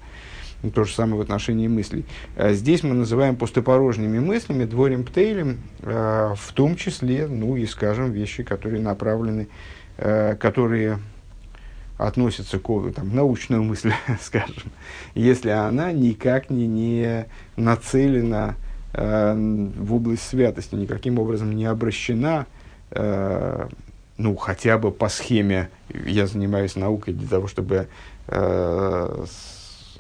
То 0.73 0.83
же 0.83 0.93
самое 0.93 1.17
в 1.17 1.21
отношении 1.21 1.67
мыслей. 1.67 2.05
А 2.35 2.53
здесь 2.53 2.83
мы 2.83 2.95
называем 2.95 3.35
пустопорожними 3.35 4.19
мыслями, 4.19 4.65
дворем 4.65 5.03
птейлем, 5.03 5.59
э, 5.81 6.33
в 6.35 6.53
том 6.53 6.75
числе, 6.75 7.27
ну 7.27 7.55
и, 7.55 7.65
скажем, 7.65 8.11
вещи, 8.11 8.43
которые 8.43 8.81
направлены, 8.81 9.47
э, 9.97 10.35
которые 10.35 10.99
относится 11.97 12.59
к 12.59 12.91
там, 12.93 13.15
научную 13.15 13.63
мысль, 13.63 13.93
скажем, 14.21 14.71
если 15.13 15.49
она 15.49 15.91
никак 15.91 16.49
не, 16.49 16.67
не 16.67 17.25
нацелена 17.55 18.55
в 18.93 19.93
область 19.93 20.25
святости, 20.25 20.73
никаким 20.73 21.19
образом 21.19 21.53
не 21.53 21.65
обращена, 21.65 22.45
э, 22.91 23.67
ну, 24.17 24.35
хотя 24.35 24.77
бы 24.77 24.91
по 24.91 25.09
схеме, 25.09 25.69
я 25.89 26.27
занимаюсь 26.27 26.75
наукой 26.75 27.13
для 27.13 27.27
того, 27.27 27.47
чтобы 27.47 27.87
э, 28.27 29.25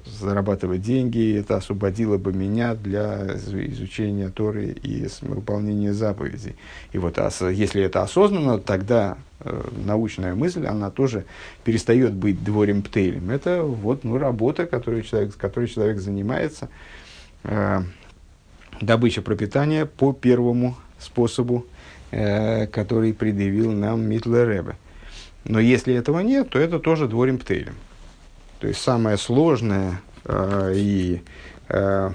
зарабатывать 0.05 0.81
деньги, 0.81 1.37
это 1.37 1.57
освободило 1.57 2.17
бы 2.17 2.33
меня 2.33 2.75
для 2.75 3.35
изучения 3.35 4.29
Торы 4.29 4.75
и 4.81 5.07
выполнения 5.21 5.93
заповедей. 5.93 6.55
И 6.91 6.97
вот 6.97 7.17
если 7.51 7.81
это 7.81 8.01
осознанно, 8.01 8.59
тогда 8.59 9.17
э, 9.39 9.69
научная 9.85 10.35
мысль, 10.35 10.65
она 10.65 10.89
тоже 10.91 11.25
перестает 11.63 12.13
быть 12.13 12.43
дворем 12.43 12.81
птейлем. 12.81 13.29
Это 13.29 13.63
вот 13.63 14.03
ну, 14.03 14.17
работа, 14.17 14.65
которой 14.65 15.03
человек, 15.03 15.35
которой 15.35 15.67
человек 15.67 15.99
занимается, 15.99 16.69
э, 17.43 17.81
добыча 18.81 19.21
пропитания 19.21 19.85
по 19.85 20.13
первому 20.13 20.75
способу, 20.99 21.65
э, 22.11 22.67
который 22.67 23.13
предъявил 23.13 23.71
нам 23.71 24.01
Митлер 24.01 24.49
Ребе. 24.49 24.75
Но 25.43 25.59
если 25.59 25.93
этого 25.93 26.19
нет, 26.19 26.49
то 26.49 26.59
это 26.59 26.79
тоже 26.79 27.07
дворим 27.07 27.37
птейлем. 27.37 27.75
То 28.65 28.69
есть 28.69 28.81
самое 28.81 29.15
сложное 29.17 30.01
э, 30.23 30.73
и 30.75 31.21
э, 31.69 32.11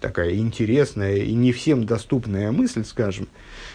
такая 0.00 0.34
интересная 0.34 1.18
и 1.18 1.32
не 1.34 1.52
всем 1.52 1.86
доступная 1.86 2.50
мысль, 2.50 2.84
скажем, 2.84 3.28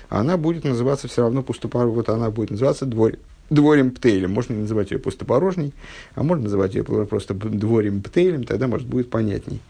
она 0.10 0.36
будет 0.36 0.66
называться 0.66 1.08
все 1.08 1.22
равно 1.22 1.44
пустопорожней. 1.44 1.96
Вот 1.96 2.10
она 2.10 2.30
будет 2.30 2.52
называться 2.52 2.86
двор, 2.86 3.14
дворем 3.50 3.92
птейлем. 3.92 4.34
Можно 4.34 4.58
называть 4.58 4.92
ее 4.92 5.00
пустопорожней, 5.00 5.74
а 6.14 6.24
можно 6.24 6.44
называть 6.44 6.76
ее 6.76 6.84
просто 6.84 7.34
дворем 7.34 8.02
птейлем, 8.02 8.44
тогда, 8.44 8.68
может, 8.68 8.86
будет 8.86 9.10
понятней. 9.10 9.62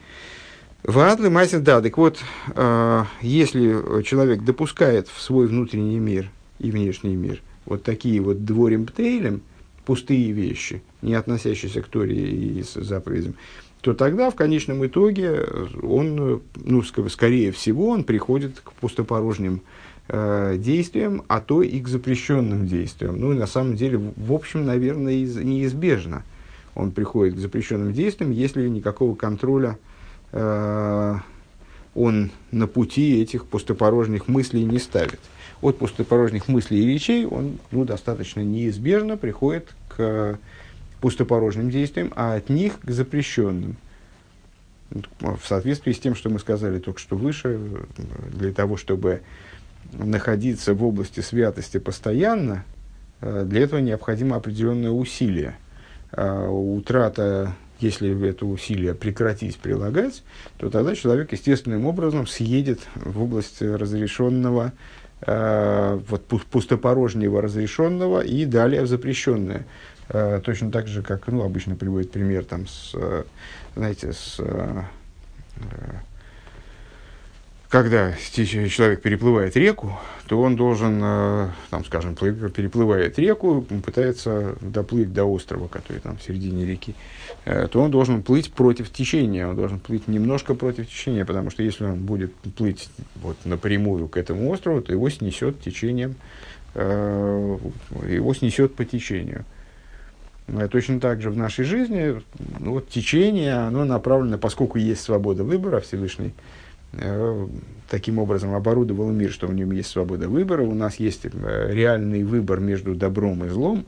Вадлы 0.82 1.30
масин 1.30 1.64
да, 1.64 1.82
так 1.82 1.96
вот, 2.00 2.18
э, 2.56 3.04
если 3.22 4.02
человек 4.02 4.44
допускает 4.44 5.08
в 5.08 5.22
свой 5.22 5.46
внутренний 5.46 6.00
мир 6.00 6.32
и 6.58 6.72
внешний 6.72 7.16
мир 7.16 7.44
вот 7.68 7.84
такие 7.84 8.20
вот 8.22 8.44
дворим 8.44 8.88
птейлем, 8.88 9.44
пустые 9.88 10.34
вещи, 10.34 10.82
не 11.02 11.14
относящиеся 11.14 11.82
к 11.82 11.88
Торе 11.88 12.14
и 12.14 12.62
заповедям, 12.76 13.36
то 13.80 13.94
тогда 13.94 14.30
в 14.30 14.36
конечном 14.36 14.86
итоге 14.86 15.48
он, 15.82 16.42
ну, 16.56 16.84
скорее 16.84 17.54
всего, 17.54 17.88
он 17.88 18.04
приходит 18.04 18.60
к 18.60 18.74
пустопорожним 18.74 19.62
э, 20.10 20.58
действиям, 20.58 21.24
а 21.30 21.40
то 21.40 21.62
и 21.62 21.80
к 21.80 21.88
запрещенным 21.88 22.68
действиям. 22.68 23.18
Ну, 23.18 23.32
и 23.32 23.38
на 23.38 23.48
самом 23.48 23.78
деле, 23.78 23.98
в 24.18 24.34
общем, 24.34 24.66
наверное, 24.66 25.14
из, 25.14 25.38
неизбежно 25.38 26.24
он 26.76 26.92
приходит 26.92 27.36
к 27.36 27.40
запрещенным 27.40 27.94
действиям, 27.94 28.32
если 28.32 28.68
никакого 28.68 29.16
контроля 29.16 29.78
э, 30.34 31.16
он 31.96 32.32
на 32.52 32.68
пути 32.68 33.22
этих 33.22 33.46
пустопорожних 33.46 34.28
мыслей 34.28 34.66
не 34.66 34.80
ставит. 34.80 35.22
От 35.62 35.80
пустопорожних 35.80 36.48
мыслей 36.48 36.84
и 36.84 36.88
речей 36.88 37.26
он 37.26 37.58
ну, 37.72 37.84
достаточно 37.84 38.42
неизбежно 38.42 39.18
приходит 39.18 39.74
к 39.90 40.38
пустопорожным 41.02 41.70
действиям, 41.70 42.14
а 42.16 42.36
от 42.36 42.50
них 42.50 42.80
к 42.80 42.92
запрещенным. 42.92 43.76
В 44.90 45.42
соответствии 45.46 45.92
с 45.92 46.00
тем, 46.00 46.16
что 46.16 46.30
мы 46.30 46.40
сказали 46.40 46.80
только 46.80 47.00
что 47.00 47.16
выше, 47.16 47.60
для 48.34 48.54
того, 48.54 48.78
чтобы 48.78 49.22
находиться 49.94 50.74
в 50.74 50.84
области 50.84 51.20
святости 51.20 51.78
постоянно, 51.78 52.64
для 53.22 53.62
этого 53.62 53.80
необходимо 53.80 54.36
определенное 54.36 54.92
усилие. 54.92 55.56
А 56.12 56.50
утрата, 56.50 57.56
если 57.80 58.28
это 58.30 58.46
усилие 58.46 58.94
прекратить 58.94 59.58
прилагать, 59.58 60.24
то 60.58 60.70
тогда 60.70 60.96
человек 60.96 61.32
естественным 61.32 61.86
образом 61.86 62.28
съедет 62.28 62.80
в 62.96 63.22
область 63.22 63.62
разрешенного, 63.62 64.72
вот 65.26 66.28
пустопорожнего 66.28 67.42
разрешенного 67.42 68.22
и 68.22 68.46
далее 68.46 68.84
в 68.84 68.88
запрещенное. 68.88 69.66
Э, 70.10 70.40
точно 70.44 70.72
так 70.72 70.88
же, 70.88 71.02
как 71.02 71.28
ну, 71.28 71.44
обычно 71.44 71.76
приводит 71.76 72.12
пример 72.12 72.46
там, 72.46 72.68
с, 72.68 72.96
знаете, 73.76 74.14
с 74.14 74.40
когда 77.70 78.14
человек 78.14 79.02
переплывает 79.02 79.58
реку, 79.58 79.98
то 80.28 80.42
он 80.42 80.56
должен, 80.56 81.02
э, 81.04 81.50
там, 81.70 81.84
скажем, 81.86 82.16
переплывает 82.16 83.20
реку, 83.20 83.66
пытается 83.84 84.56
доплыть 84.62 85.12
до 85.14 85.26
острова, 85.26 85.68
который 85.68 86.00
там 86.00 86.18
в 86.18 86.24
середине 86.24 86.66
реки, 86.66 86.96
э, 87.46 87.68
то 87.68 87.82
он 87.82 87.92
должен 87.92 88.24
плыть 88.24 88.54
против 88.54 88.90
течения, 88.90 89.48
он 89.48 89.56
должен 89.56 89.80
плыть 89.80 90.08
немножко 90.08 90.56
против 90.56 90.88
течения, 90.88 91.26
потому 91.26 91.50
что 91.50 91.62
если 91.62 91.84
он 91.84 92.06
будет 92.06 92.34
плыть 92.34 92.90
вот 93.18 93.38
напрямую 93.44 94.08
к 94.08 94.16
этому 94.16 94.50
острову, 94.50 94.82
то 94.82 94.94
его 94.94 95.10
снесет 95.10 95.60
течением, 95.60 96.16
э, 96.74 97.58
его 98.08 98.34
снесет 98.34 98.76
по 98.76 98.86
течению. 98.86 99.44
Точно 100.72 101.02
так 101.02 101.22
же 101.22 101.30
в 101.30 101.36
нашей 101.36 101.66
жизни 101.66 102.22
ну, 102.60 102.72
вот, 102.72 102.88
течение, 102.88 103.56
оно 103.56 103.84
направлено, 103.84 104.38
поскольку 104.38 104.78
есть 104.78 105.02
свобода 105.02 105.44
выбора 105.44 105.82
Всевышний, 105.82 106.34
таким 107.90 108.20
образом 108.20 108.54
оборудовал 108.54 109.12
мир, 109.12 109.32
что 109.32 109.48
в 109.48 109.54
нем 109.54 109.72
есть 109.72 109.90
свобода 109.90 110.28
выбора, 110.28 110.64
у 110.64 110.74
нас 110.74 110.98
есть 110.98 111.26
э, 111.26 111.70
реальный 111.72 112.24
выбор 112.24 112.60
между 112.60 112.96
добром 112.96 113.46
и 113.46 113.50
злом, 113.50 113.86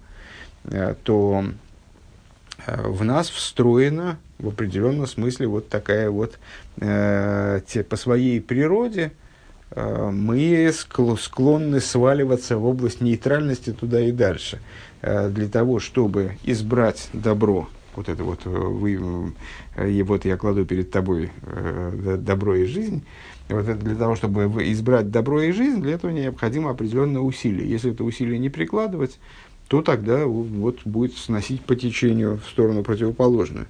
э, 0.65 0.95
то 1.03 1.45
в 2.65 3.03
нас 3.03 3.29
встроена 3.29 4.17
в 4.37 4.49
определенном 4.49 5.07
смысле 5.07 5.47
вот 5.47 5.69
такая 5.69 6.09
вот 6.09 6.37
те, 6.77 7.83
по 7.83 7.95
своей 7.95 8.41
природе 8.41 9.13
мы 9.75 10.71
склонны 11.19 11.79
сваливаться 11.79 12.57
в 12.57 12.65
область 12.65 13.01
нейтральности 13.01 13.71
туда 13.71 14.01
и 14.01 14.11
дальше. 14.11 14.59
Для 15.01 15.47
того, 15.47 15.79
чтобы 15.79 16.37
избрать 16.43 17.09
добро 17.13 17.69
вот 17.99 18.07
это 18.07 18.23
вот, 18.23 18.39
э, 18.45 18.49
вы, 18.49 19.33
э, 19.75 19.89
и 19.89 20.01
вот 20.03 20.23
я 20.23 20.37
кладу 20.37 20.65
перед 20.65 20.89
тобой 20.89 21.31
э, 21.43 22.17
добро 22.17 22.55
и 22.55 22.65
жизнь, 22.65 23.03
вот 23.49 23.67
это 23.67 23.75
для 23.75 23.95
того, 23.95 24.15
чтобы 24.15 24.45
избрать 24.71 25.11
добро 25.11 25.41
и 25.41 25.51
жизнь, 25.51 25.81
для 25.81 25.95
этого 25.95 26.11
необходимо 26.11 26.69
определенное 26.69 27.21
усилие. 27.21 27.69
Если 27.69 27.91
это 27.91 28.05
усилие 28.05 28.39
не 28.39 28.49
прикладывать, 28.49 29.19
то 29.67 29.81
тогда 29.81 30.25
вот 30.25 30.79
будет 30.85 31.17
сносить 31.17 31.61
по 31.61 31.75
течению 31.75 32.37
в 32.37 32.49
сторону 32.49 32.83
противоположную. 32.83 33.65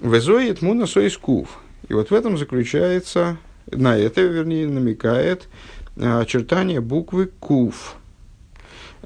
Везоет 0.00 0.62
муна 0.62 0.86
соискув. 0.86 1.48
И 1.88 1.94
вот 1.94 2.10
в 2.10 2.14
этом 2.14 2.38
заключается, 2.38 3.36
на 3.66 3.98
это, 3.98 4.20
вернее, 4.20 4.68
намекает 4.68 5.48
очертание 5.96 6.80
буквы 6.80 7.26
кув– 7.26 7.96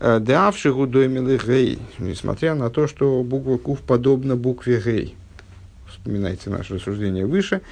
Э, 0.07 0.19
Давши 0.21 0.71
гудоймилы 0.71 1.38
гей, 1.38 1.79
несмотря 1.99 2.55
на 2.55 2.69
то, 2.69 2.87
что 2.87 3.23
буква 3.23 3.57
кув 3.57 3.81
подобна 3.81 4.37
букве 4.37 4.79
гей. 4.85 5.17
Вспоминайте 5.88 6.51
наше 6.51 6.75
рассуждение 6.75 7.25
выше. 7.25 7.62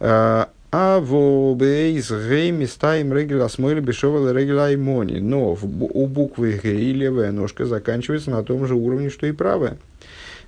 Э, 0.00 0.46
а 0.72 0.98
в 0.98 1.54
бейс 1.54 2.10
гей 2.10 2.50
места 2.50 2.96
им 2.96 3.12
регель 3.12 3.40
осмойли 3.40 3.78
бешовал 3.78 4.28
регель 4.32 4.58
аймони. 4.58 5.20
Но 5.20 5.52
у 5.52 6.06
буквы 6.08 6.58
гей 6.60 6.92
левая 6.92 7.30
ножка 7.30 7.66
заканчивается 7.66 8.32
на 8.32 8.42
том 8.42 8.66
же 8.66 8.74
уровне, 8.74 9.08
что 9.08 9.28
и 9.28 9.32
правая. 9.32 9.78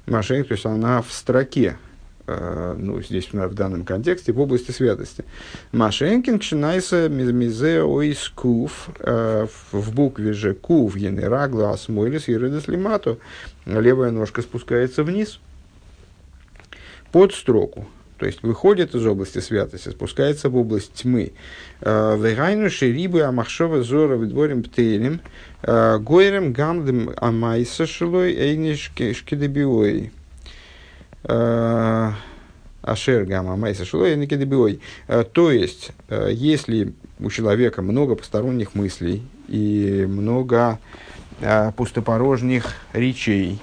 Машина, 0.06 0.42
то 0.42 0.54
есть 0.54 0.66
она 0.66 1.02
в 1.02 1.12
строке, 1.12 1.76
ну, 2.78 3.02
здесь 3.02 3.32
в 3.32 3.54
данном 3.54 3.84
контексте, 3.84 4.32
в 4.32 4.40
области 4.40 4.70
святости. 4.70 5.24
Машенкин 5.72 6.38
кшинайса 6.38 7.08
мизе 7.08 7.82
ойс 7.82 8.28
кув, 8.28 8.90
э, 9.00 9.46
в 9.72 9.94
букве 9.94 10.32
же 10.32 10.54
кув 10.54 10.96
енера 10.96 11.48
глаз 11.48 11.88
мойлис 11.88 12.28
и 12.28 12.34
лимату, 12.34 13.18
левая 13.66 14.10
ножка 14.10 14.42
спускается 14.42 15.02
вниз 15.02 15.40
под 17.12 17.32
строку, 17.32 17.88
то 18.18 18.26
есть 18.26 18.42
выходит 18.42 18.94
из 18.94 19.06
области 19.06 19.38
святости, 19.38 19.88
спускается 19.88 20.50
в 20.50 20.56
область 20.56 20.92
тьмы. 20.94 21.32
Э, 21.80 22.16
Вегайну 22.18 22.68
шерибы 22.68 23.22
амахшова 23.22 23.82
зора 23.82 24.16
выдворим 24.16 24.62
птелем, 24.62 25.20
гойрем 25.62 26.52
гамдем 26.52 27.10
амайса 27.16 27.86
шилой 27.86 28.34
эйниш 28.34 28.92
шкидебиой. 29.14 30.06
Э, 30.06 30.17
Ашер 31.22 32.14
гамма 33.26 33.56
майса 33.56 33.84
шилой 33.84 34.16
никедебиой. 34.16 34.80
Э, 35.08 35.24
то 35.24 35.50
есть, 35.50 35.90
э, 36.08 36.30
если 36.32 36.94
у 37.18 37.30
человека 37.30 37.82
много 37.82 38.14
посторонних 38.14 38.74
мыслей 38.74 39.22
и 39.48 40.06
много 40.08 40.78
пустопорожних 41.76 42.74
речей 42.92 43.60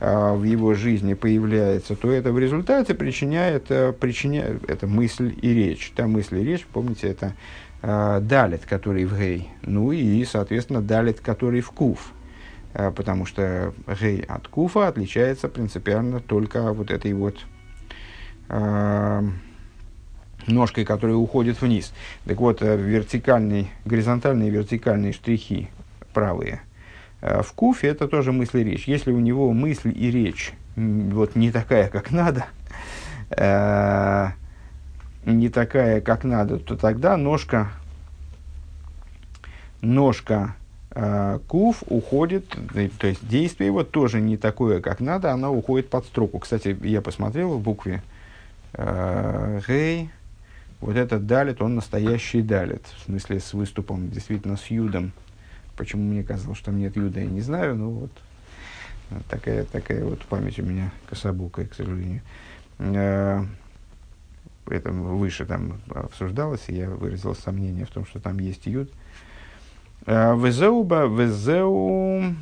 в 0.00 0.42
его 0.42 0.74
жизни 0.74 1.14
появляется, 1.14 1.94
то 1.94 2.10
это 2.10 2.32
в 2.32 2.40
результате 2.40 2.92
причиняет, 2.92 3.68
причиняет 4.00 4.68
это 4.68 4.88
мысль 4.88 5.32
и 5.40 5.54
речь. 5.54 5.92
Та 5.94 6.08
мысль 6.08 6.40
и 6.40 6.44
речь, 6.44 6.66
помните, 6.66 7.06
это 7.06 7.34
далит, 7.80 8.62
который 8.68 9.04
в 9.04 9.16
гей. 9.16 9.48
Ну 9.62 9.92
и, 9.92 10.24
соответственно, 10.24 10.82
далит, 10.82 11.20
который 11.20 11.60
в 11.60 11.70
кув. 11.70 12.12
Э, 12.74 12.90
потому 12.90 13.24
что 13.24 13.72
гей 14.00 14.20
от 14.22 14.48
куфа 14.48 14.88
отличается 14.88 15.48
принципиально 15.48 16.20
только 16.20 16.72
вот 16.72 16.90
этой 16.90 17.12
вот 17.12 17.38
э, 18.48 19.22
ножкой, 20.48 20.84
которая 20.84 21.16
уходит 21.16 21.62
вниз. 21.62 21.94
Так 22.24 22.38
вот, 22.38 22.62
э, 22.62 22.76
вертикальные, 22.76 23.68
горизонтальные 23.84 24.50
вертикальные 24.50 25.12
штрихи 25.12 25.70
правые 26.12 26.60
в 27.20 27.52
куфе 27.54 27.88
это 27.88 28.06
тоже 28.06 28.32
мысль 28.32 28.58
и 28.58 28.64
речь. 28.64 28.86
Если 28.86 29.10
у 29.10 29.18
него 29.18 29.50
мысль 29.54 29.90
и 29.96 30.10
речь 30.10 30.52
вот 30.76 31.36
не 31.36 31.50
такая, 31.50 31.88
как 31.88 32.10
надо, 32.10 32.44
не 35.24 35.48
такая, 35.48 36.02
как 36.02 36.24
надо, 36.24 36.58
то 36.58 36.76
тогда 36.76 37.16
ножка, 37.16 37.72
ножка 39.80 40.54
Э, 40.96 41.40
кув 41.48 41.82
уходит, 41.88 42.56
то 42.98 43.06
есть 43.08 43.26
действие 43.26 43.66
его 43.66 43.82
тоже 43.82 44.20
не 44.20 44.36
такое, 44.36 44.80
как 44.80 45.00
надо, 45.00 45.32
оно 45.32 45.52
уходит 45.52 45.90
под 45.90 46.04
строку. 46.04 46.38
Кстати, 46.38 46.76
я 46.84 47.02
посмотрел 47.02 47.58
в 47.58 47.60
букве 47.60 48.00
э, 48.74 49.60
Гей, 49.66 50.10
вот 50.80 50.94
этот 50.94 51.26
далит, 51.26 51.60
он 51.62 51.74
настоящий 51.74 52.42
далит, 52.42 52.82
в 52.96 53.06
смысле 53.06 53.40
с 53.40 53.52
выступом, 53.54 54.08
действительно 54.08 54.56
с 54.56 54.66
юдом. 54.66 55.10
Почему 55.76 56.04
мне 56.04 56.22
казалось, 56.22 56.58
что 56.58 56.66
там 56.66 56.78
нет 56.78 56.96
юда, 56.96 57.18
я 57.18 57.26
не 57.26 57.40
знаю, 57.40 57.74
но 57.74 57.90
вот 57.90 58.12
такая, 59.28 59.64
такая 59.64 60.04
вот 60.04 60.24
память 60.26 60.60
у 60.60 60.62
меня 60.62 60.92
кособукая, 61.10 61.66
к 61.66 61.74
сожалению. 61.74 62.22
Э, 62.78 63.44
это 64.68 64.92
выше 64.92 65.44
там 65.44 65.80
обсуждалось, 65.92 66.68
и 66.68 66.76
я 66.76 66.88
выразил 66.88 67.34
сомнение 67.34 67.84
в 67.84 67.90
том, 67.90 68.06
что 68.06 68.20
там 68.20 68.38
есть 68.38 68.66
юд. 68.66 68.88
Э, 68.88 69.03
везеуба, 70.06 71.06
везеу... 71.06 72.34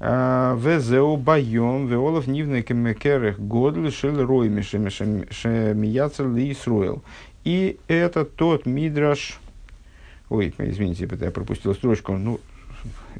Везеу 0.00 1.16
байом, 1.16 1.88
веолов 1.88 2.28
нивный 2.28 2.62
кемекерых 2.62 3.40
год 3.40 3.76
лишил 3.76 4.24
ройми 4.24 4.62
шемияцер 4.62 6.28
ли 6.28 6.52
Исруэл. 6.52 7.02
И 7.44 7.78
это 7.88 8.24
тот 8.24 8.66
мидраш... 8.66 9.40
Ой, 10.28 10.54
извините, 10.58 11.08
я 11.20 11.30
пропустил 11.30 11.74
строчку. 11.74 12.12
Ну, 12.12 12.38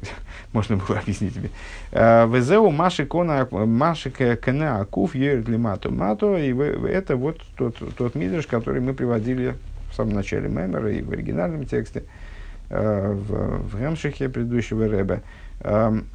можно 0.53 0.77
было 0.77 0.99
объяснить 0.99 1.33
тебе. 1.33 1.49
Э, 1.91 2.27
Везеу 2.27 2.69
маши 2.69 3.05
кона 3.05 3.47
маши 3.51 4.11
кена 4.11 4.81
акуф 4.81 5.15
ерит 5.15 5.47
лимату 5.47 5.91
мату. 5.91 6.37
И 6.37 6.53
это 6.53 7.15
вот 7.15 7.41
тот, 7.57 7.75
тот 7.95 8.15
мидраш, 8.15 8.47
который 8.47 8.81
мы 8.81 8.93
приводили 8.93 9.55
самом 9.99 10.13
начале 10.13 10.47
Мемера 10.47 10.91
и 10.91 11.01
в 11.01 11.11
оригинальном 11.11 11.65
тексте, 11.65 12.03
э, 12.69 13.11
в, 13.13 13.69
в 13.69 13.79
Гемшихе 13.79 14.29
предыдущего 14.29 14.87
Рэба, 14.87 15.21
эм, 15.61 16.07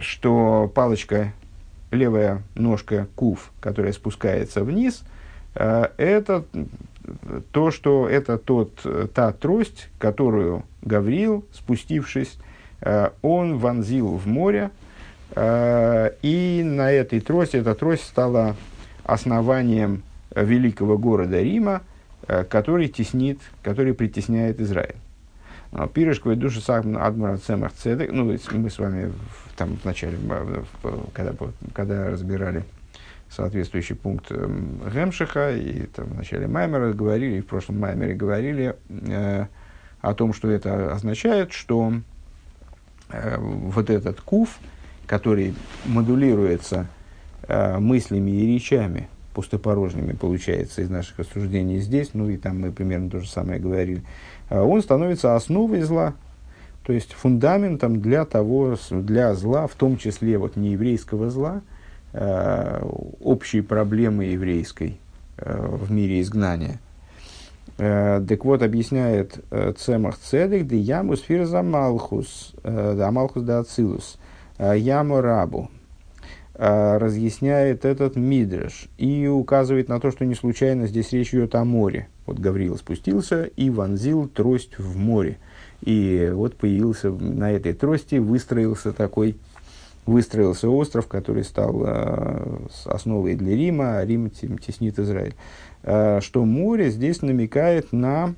что 0.00 0.70
палочка, 0.74 1.32
левая 1.90 2.42
ножка 2.54 3.08
куф, 3.16 3.50
которая 3.60 3.92
спускается 3.92 4.62
вниз, 4.62 5.02
э, 5.54 5.88
это 5.96 6.44
то, 7.52 7.70
что 7.70 8.08
это 8.08 8.38
тот, 8.38 8.86
та 9.14 9.32
трость, 9.32 9.88
которую 9.98 10.64
Гавриил, 10.82 11.44
спустившись, 11.52 12.38
Э, 12.82 13.10
он 13.20 13.58
вонзил 13.58 14.16
в 14.16 14.26
море, 14.26 14.70
и 15.36 16.62
на 16.64 16.90
этой 16.90 17.20
трости, 17.20 17.56
эта 17.56 17.76
трость 17.76 18.02
стала 18.02 18.56
основанием 19.04 20.02
великого 20.34 20.98
города 20.98 21.40
Рима, 21.40 21.82
который 22.26 22.88
теснит, 22.88 23.40
который 23.62 23.94
притесняет 23.94 24.60
Израиль. 24.60 24.96
Пирышковая 25.94 26.36
душа 26.36 26.78
Адмара 26.78 27.36
Цемах 27.36 27.72
Цедек, 27.72 28.10
ну, 28.12 28.24
мы 28.52 28.70
с 28.70 28.78
вами 28.78 29.12
там 29.56 29.76
в 29.76 29.84
начале, 29.84 30.18
когда, 31.12 31.32
когда 31.72 32.10
разбирали 32.10 32.64
соответствующий 33.28 33.94
пункт 33.94 34.30
Гемшиха, 34.30 35.52
и 35.52 35.86
там 35.86 36.06
в 36.06 36.16
начале 36.16 36.48
Маймера 36.48 36.92
говорили, 36.92 37.38
и 37.38 37.40
в 37.40 37.46
прошлом 37.46 37.78
Маймере 37.78 38.14
говорили 38.14 38.74
э, 38.88 39.46
о 40.00 40.14
том, 40.14 40.32
что 40.32 40.50
это 40.50 40.92
означает, 40.92 41.52
что 41.52 41.92
Э, 43.12 43.36
вот 43.38 43.90
этот 43.90 44.20
куф, 44.20 44.58
который 45.06 45.54
модулируется 45.86 46.86
э, 47.48 47.78
мыслями 47.78 48.30
и 48.30 48.54
речами, 48.54 49.08
пустопорожними, 49.34 50.12
получается, 50.12 50.82
из 50.82 50.90
наших 50.90 51.18
рассуждений 51.18 51.80
здесь, 51.80 52.10
ну 52.14 52.28
и 52.28 52.36
там 52.36 52.60
мы 52.60 52.72
примерно 52.72 53.10
то 53.10 53.20
же 53.20 53.28
самое 53.28 53.60
говорили, 53.60 54.02
э, 54.48 54.60
он 54.60 54.82
становится 54.82 55.36
основой 55.36 55.80
зла, 55.82 56.14
то 56.84 56.92
есть 56.92 57.12
фундаментом 57.12 58.00
для 58.00 58.24
того, 58.24 58.76
для 58.90 59.34
зла, 59.34 59.66
в 59.66 59.74
том 59.74 59.96
числе 59.96 60.38
вот 60.38 60.56
нееврейского 60.56 61.30
зла, 61.30 61.62
э, 62.12 62.82
общей 63.22 63.60
проблемы 63.60 64.24
еврейской 64.24 64.98
э, 65.36 65.76
в 65.76 65.90
мире 65.90 66.20
изгнания– 66.20 66.80
так 67.76 68.44
вот, 68.44 68.62
объясняет 68.62 69.42
Цемах 69.78 70.18
Цедек, 70.18 70.66
де 70.66 70.76
яму 70.76 71.16
сфир 71.16 71.46
за 71.46 71.62
Малхус, 71.62 72.52
э, 72.62 72.94
да 72.94 73.10
Малхус 73.10 73.42
да 73.42 73.60
Ацилус, 73.60 74.18
яму 74.58 75.22
рабу. 75.22 75.70
Разъясняет 76.54 77.84
этот 77.84 78.16
Мидреш 78.16 78.88
и 78.98 79.26
указывает 79.26 79.88
на 79.88 79.98
то, 79.98 80.10
что 80.10 80.26
не 80.26 80.34
случайно 80.34 80.86
здесь 80.86 81.12
речь 81.12 81.32
идет 81.32 81.54
о 81.54 81.64
море. 81.64 82.08
Вот 82.26 82.38
Гавриил 82.38 82.76
спустился 82.76 83.44
и 83.44 83.70
вонзил 83.70 84.28
трость 84.28 84.78
в 84.78 84.96
море. 84.96 85.38
И 85.80 86.30
вот 86.34 86.56
появился 86.56 87.10
на 87.10 87.52
этой 87.52 87.72
трости, 87.72 88.16
выстроился 88.16 88.92
такой, 88.92 89.36
выстроился 90.04 90.68
остров, 90.68 91.06
который 91.06 91.44
стал 91.44 91.86
основой 92.84 93.36
для 93.36 93.56
Рима, 93.56 93.98
а 93.98 94.04
Рим 94.04 94.28
теснит 94.28 94.98
Израиль. 94.98 95.34
Э, 95.82 96.20
что 96.20 96.44
море 96.44 96.90
здесь 96.90 97.22
намекает 97.22 97.92
на 97.92 98.34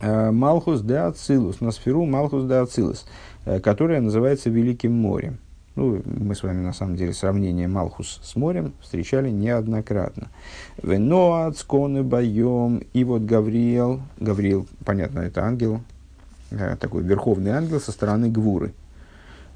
э, 0.00 0.30
Малхус 0.30 0.80
де 0.80 0.96
Ацилус, 0.96 1.60
на 1.60 1.70
сферу 1.70 2.06
Малхус 2.06 2.44
де 2.44 2.54
Ацилус, 2.54 3.06
э, 3.44 3.60
которая 3.60 4.00
называется 4.00 4.48
Великим 4.48 4.92
морем. 4.92 5.38
Ну, 5.80 6.02
мы 6.04 6.34
с 6.34 6.42
вами, 6.42 6.60
на 6.60 6.74
самом 6.74 6.96
деле, 6.96 7.14
сравнение 7.14 7.66
Малхус 7.66 8.20
с 8.22 8.36
морем 8.36 8.74
встречали 8.82 9.30
неоднократно. 9.30 10.28
Вено 10.82 11.46
ацконы 11.46 12.02
боем. 12.02 12.82
И 12.92 13.02
вот 13.02 13.22
Гавриил, 13.22 14.02
Гавриил, 14.18 14.66
понятно, 14.84 15.20
это 15.20 15.42
ангел, 15.42 15.80
такой 16.80 17.02
верховный 17.02 17.52
ангел 17.52 17.80
со 17.80 17.92
стороны 17.92 18.28
Гвуры. 18.28 18.74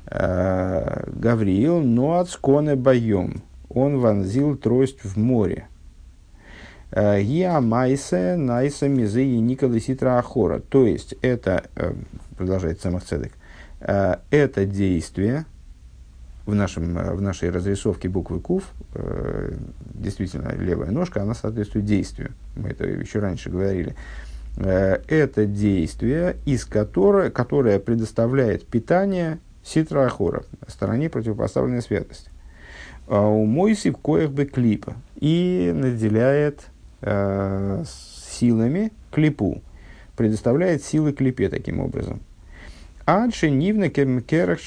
Гавриил, 0.07 1.83
но 1.83 2.21
ацконы 2.21 2.75
боем. 2.75 3.43
Он 3.69 3.99
вонзил 3.99 4.57
трость 4.57 5.05
в 5.05 5.19
море. 5.19 5.69
Гиа 6.91 7.61
майсе 7.61 8.37
найса 8.37 8.89
мизы 8.89 9.27
и 9.27 9.41
николы 9.41 9.79
ситра 9.79 10.19
ахора. 10.19 10.61
То 10.61 10.87
есть, 10.87 11.17
это, 11.21 11.65
э, 11.77 11.93
продолжает 12.39 12.81
Самых 12.81 13.03
э, 13.13 14.17
это 14.31 14.65
действие, 14.65 15.45
в, 16.47 16.55
нашем, 16.55 16.95
в 16.95 17.21
нашей 17.21 17.51
разрисовке 17.51 18.09
буквы 18.09 18.41
КУФ, 18.41 18.65
э, 18.95 19.55
действительно, 19.95 20.55
левая 20.55 20.91
ножка, 20.91 21.23
она 21.23 21.35
соответствует 21.35 21.85
действию. 21.85 22.33
Мы 22.57 22.71
это 22.71 22.87
еще 22.87 23.21
раньше 23.21 23.51
говорили. 23.51 23.95
Это 24.57 25.47
действие, 25.47 26.37
из 26.47 26.65
которого, 26.65 27.29
которое 27.29 27.81
предоставляет 27.81 28.65
питание 28.65 29.41
ситра 29.65 30.07
ахора, 30.07 30.45
стороне 30.69 31.09
противопоставленной 31.09 31.83
святости. 31.83 32.31
А 33.07 33.27
у 33.27 33.45
Мойси 33.47 33.91
в 33.91 33.97
коях 33.97 34.31
бы 34.31 34.45
клипа 34.45 34.95
и 35.17 35.73
наделяет 35.75 36.67
э, 37.03 37.85
силами 38.31 38.93
клипу, 39.11 39.63
предоставляет 40.17 40.83
силы 40.83 41.13
клипе 41.13 41.49
таким 41.49 41.81
образом. 41.81 42.21
Адши 43.07 43.51
нивна 43.51 43.89
керах 43.89 44.61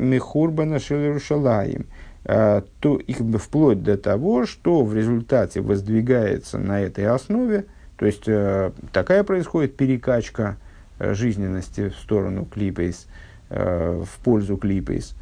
мехурбана 0.00 0.78
шелерушалаем. 0.78 1.86
Э, 2.24 2.62
то 2.80 2.98
их 2.98 3.18
вплоть 3.18 3.82
до 3.82 3.96
того, 3.96 4.44
что 4.44 4.84
в 4.84 4.94
результате 4.94 5.62
воздвигается 5.62 6.58
на 6.58 6.80
этой 6.80 7.06
основе, 7.06 7.64
то 7.96 8.04
есть 8.04 8.24
э, 8.26 8.72
такая 8.92 9.24
происходит 9.24 9.76
перекачка 9.76 10.56
э, 10.98 11.14
жизненности 11.14 11.88
в 11.88 11.94
сторону 11.96 12.44
клипейс, 12.44 13.06
в 13.48 14.06
пользу 14.22 14.56
клипейс, 14.56 15.16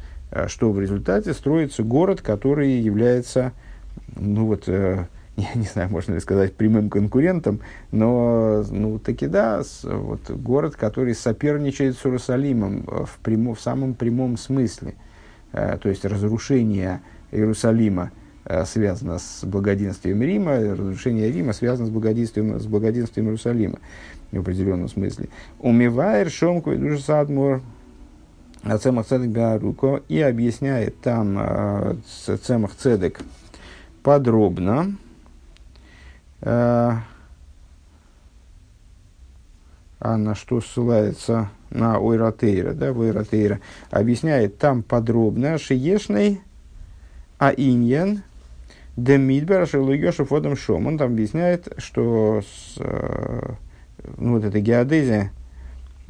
что 0.45 0.71
в 0.71 0.79
результате 0.79 1.33
строится 1.33 1.81
город, 1.81 2.21
который 2.21 2.73
является 2.73 3.53
ну 4.15 4.45
вот, 4.45 4.69
я 5.39 5.53
не 5.55 5.65
знаю, 5.65 5.89
можно 5.89 6.13
ли 6.13 6.19
сказать, 6.19 6.53
прямым 6.53 6.89
конкурентом, 6.89 7.61
но, 7.91 8.63
ну, 8.69 8.99
таки 8.99 9.27
да, 9.27 9.61
вот, 9.83 10.29
город, 10.29 10.75
который 10.75 11.15
соперничает 11.15 11.97
с 11.97 12.05
Иерусалимом 12.05 12.83
в, 12.85 13.19
прямо, 13.23 13.55
в 13.55 13.61
самом 13.61 13.93
прямом 13.93 14.37
смысле. 14.37 14.95
Э, 15.53 15.77
то 15.81 15.89
есть 15.89 16.05
разрушение 16.05 17.01
Иерусалима 17.31 18.11
э, 18.45 18.65
связано 18.65 19.19
с 19.19 19.43
благоденствием 19.43 20.21
Рима, 20.21 20.59
разрушение 20.59 21.31
Рима 21.31 21.53
связано 21.53 21.87
с 21.87 21.91
благоденствием, 21.91 22.59
с 22.59 22.65
благоденствием 22.65 23.27
Иерусалима 23.27 23.79
в 24.31 24.39
определенном 24.39 24.89
смысле. 24.89 25.29
Умивайр 25.59 26.29
шомку 26.29 26.71
и 26.71 26.77
душа 26.77 27.01
садмур 27.01 27.61
Цемах 28.81 29.07
Цедек 29.07 29.29
Беаруко 29.29 30.03
и 30.09 30.19
объясняет 30.21 30.99
там 31.01 31.37
э, 31.39 31.95
Цемах 32.43 32.75
Цедек 32.75 33.21
подробно, 34.03 34.95
а, 36.41 37.03
а 39.99 40.17
на 40.17 40.35
что 40.35 40.61
ссылается? 40.61 41.49
На 41.69 41.99
Ойратейра, 41.99 42.73
да, 42.73 42.91
Ойратейра, 42.91 43.59
объясняет 43.91 44.57
там 44.57 44.81
подробно. 44.81 45.59
Шиешный 45.59 46.41
а 47.39 47.53
Иньян 47.55 48.23
Демидбер 48.97 49.65
Шелуйошев 49.65 50.29
Водом 50.29 50.57
Шом. 50.57 50.87
Он 50.87 50.97
там 50.97 51.13
объясняет, 51.13 51.73
что 51.77 52.41
с, 52.41 52.75
э, 52.77 53.53
ну, 54.17 54.33
вот 54.33 54.43
эта 54.43 54.59
геодезия 54.59 55.31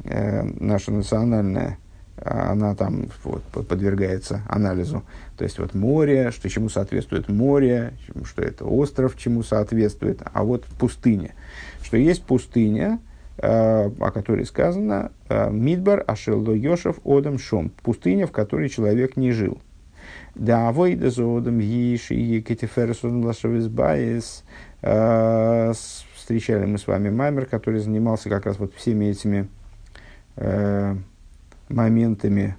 э, 0.04 0.42
наша 0.42 0.90
национальная, 0.90 1.78
она 2.22 2.74
там 2.74 3.06
вот, 3.24 3.42
подвергается 3.44 4.42
анализу. 4.48 5.04
То 5.36 5.44
есть 5.44 5.58
вот 5.58 5.74
море, 5.74 6.30
что 6.32 6.48
чему 6.48 6.68
соответствует 6.68 7.28
море, 7.28 7.94
что 8.24 8.42
это 8.42 8.64
остров, 8.64 9.16
чему 9.16 9.42
соответствует, 9.42 10.20
а 10.32 10.44
вот 10.44 10.64
пустыня. 10.78 11.34
Что 11.82 11.96
есть 11.96 12.22
пустыня, 12.24 13.00
э, 13.38 13.90
о 13.98 14.10
которой 14.10 14.44
сказано 14.44 15.12
э, 15.28 15.50
Мидбар 15.50 16.04
Ашелло 16.06 16.52
Йошев 16.52 16.98
Одам 17.04 17.38
Шом. 17.38 17.70
Пустыня, 17.82 18.26
в 18.26 18.32
которой 18.32 18.68
человек 18.68 19.16
не 19.16 19.32
жил. 19.32 19.58
Да, 20.34 20.68
авойда 20.68 21.10
зодом 21.10 21.58
еши 21.58 22.14
екетиферес 22.14 23.02
одам 23.02 23.24
лашавизбаес. 23.24 24.44
Э, 24.82 25.72
встречали 26.14 26.66
мы 26.66 26.78
с 26.78 26.86
вами 26.86 27.08
Маймер, 27.08 27.46
который 27.46 27.80
занимался 27.80 28.28
как 28.28 28.44
раз 28.44 28.58
вот 28.58 28.74
всеми 28.74 29.06
этими 29.06 29.48
моментами 31.70 32.56